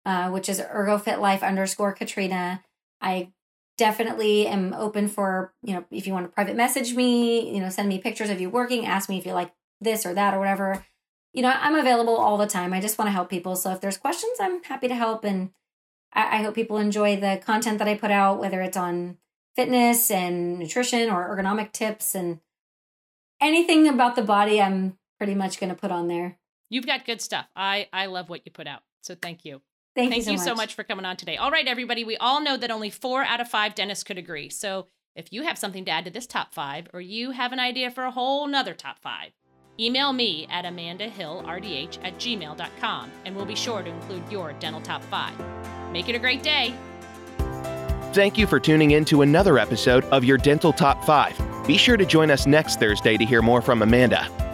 uh, 0.04 0.30
which 0.30 0.48
is 0.48 0.60
ErgoFitLife 0.60 1.42
underscore 1.42 1.92
Katrina. 1.92 2.62
I 3.00 3.32
definitely 3.78 4.46
am 4.46 4.74
open 4.74 5.08
for, 5.08 5.52
you 5.62 5.74
know, 5.74 5.84
if 5.90 6.06
you 6.06 6.12
want 6.12 6.26
to 6.26 6.32
private 6.32 6.56
message 6.56 6.94
me, 6.94 7.54
you 7.54 7.60
know, 7.60 7.68
send 7.68 7.88
me 7.88 7.98
pictures 7.98 8.30
of 8.30 8.40
you 8.40 8.50
working, 8.50 8.86
ask 8.86 9.08
me 9.08 9.18
if 9.18 9.26
you 9.26 9.32
like 9.32 9.52
this 9.80 10.06
or 10.06 10.14
that 10.14 10.34
or 10.34 10.38
whatever. 10.38 10.84
You 11.32 11.42
know, 11.42 11.52
I'm 11.54 11.74
available 11.74 12.16
all 12.16 12.38
the 12.38 12.46
time. 12.46 12.72
I 12.72 12.80
just 12.80 12.98
want 12.98 13.08
to 13.08 13.12
help 13.12 13.28
people. 13.28 13.56
So 13.56 13.72
if 13.72 13.80
there's 13.80 13.98
questions, 13.98 14.38
I'm 14.40 14.62
happy 14.64 14.88
to 14.88 14.94
help. 14.94 15.24
And 15.24 15.50
I, 16.12 16.38
I 16.38 16.42
hope 16.42 16.54
people 16.54 16.78
enjoy 16.78 17.16
the 17.16 17.40
content 17.44 17.78
that 17.78 17.88
I 17.88 17.94
put 17.96 18.10
out, 18.10 18.38
whether 18.38 18.62
it's 18.62 18.76
on 18.76 19.18
fitness 19.56 20.10
and 20.10 20.58
nutrition 20.58 21.10
or 21.10 21.34
ergonomic 21.34 21.72
tips 21.72 22.14
and 22.14 22.40
anything 23.40 23.88
about 23.88 24.14
the 24.14 24.22
body, 24.22 24.60
I'm 24.60 24.98
pretty 25.18 25.34
much 25.34 25.58
going 25.58 25.70
to 25.70 25.80
put 25.80 25.90
on 25.90 26.08
there. 26.08 26.38
You've 26.68 26.86
got 26.86 27.06
good 27.06 27.20
stuff. 27.20 27.46
I 27.56 27.88
I 27.92 28.06
love 28.06 28.28
what 28.28 28.42
you 28.44 28.52
put 28.52 28.66
out. 28.66 28.82
So 29.02 29.14
thank 29.14 29.44
you. 29.44 29.62
Thank, 29.94 30.10
Thank 30.10 30.20
you, 30.20 30.24
so, 30.24 30.30
you 30.32 30.36
much. 30.36 30.46
so 30.46 30.54
much 30.54 30.74
for 30.74 30.84
coming 30.84 31.06
on 31.06 31.16
today. 31.16 31.38
All 31.38 31.50
right, 31.50 31.66
everybody, 31.66 32.04
we 32.04 32.18
all 32.18 32.42
know 32.42 32.58
that 32.58 32.70
only 32.70 32.90
four 32.90 33.24
out 33.24 33.40
of 33.40 33.48
five 33.48 33.74
dentists 33.74 34.04
could 34.04 34.18
agree. 34.18 34.50
So 34.50 34.88
if 35.14 35.32
you 35.32 35.42
have 35.42 35.56
something 35.56 35.86
to 35.86 35.90
add 35.90 36.04
to 36.04 36.10
this 36.10 36.26
top 36.26 36.52
five, 36.52 36.86
or 36.92 37.00
you 37.00 37.30
have 37.30 37.52
an 37.52 37.60
idea 37.60 37.90
for 37.90 38.04
a 38.04 38.10
whole 38.10 38.46
nother 38.46 38.74
top 38.74 38.98
five, 38.98 39.30
email 39.80 40.12
me 40.12 40.46
at 40.50 40.66
amandahillrdh 40.66 41.98
at 42.04 42.18
gmail.com 42.18 43.10
and 43.24 43.34
we'll 43.36 43.46
be 43.46 43.54
sure 43.54 43.82
to 43.82 43.88
include 43.88 44.30
your 44.30 44.52
dental 44.54 44.82
top 44.82 45.02
five. 45.04 45.34
Make 45.92 46.10
it 46.10 46.14
a 46.14 46.18
great 46.18 46.42
day. 46.42 46.74
Thank 48.16 48.38
you 48.38 48.46
for 48.46 48.58
tuning 48.58 48.92
in 48.92 49.04
to 49.06 49.20
another 49.20 49.58
episode 49.58 50.04
of 50.04 50.24
your 50.24 50.38
Dental 50.38 50.72
Top 50.72 51.04
5. 51.04 51.66
Be 51.66 51.76
sure 51.76 51.98
to 51.98 52.06
join 52.06 52.30
us 52.30 52.46
next 52.46 52.80
Thursday 52.80 53.18
to 53.18 53.26
hear 53.26 53.42
more 53.42 53.60
from 53.60 53.82
Amanda. 53.82 54.45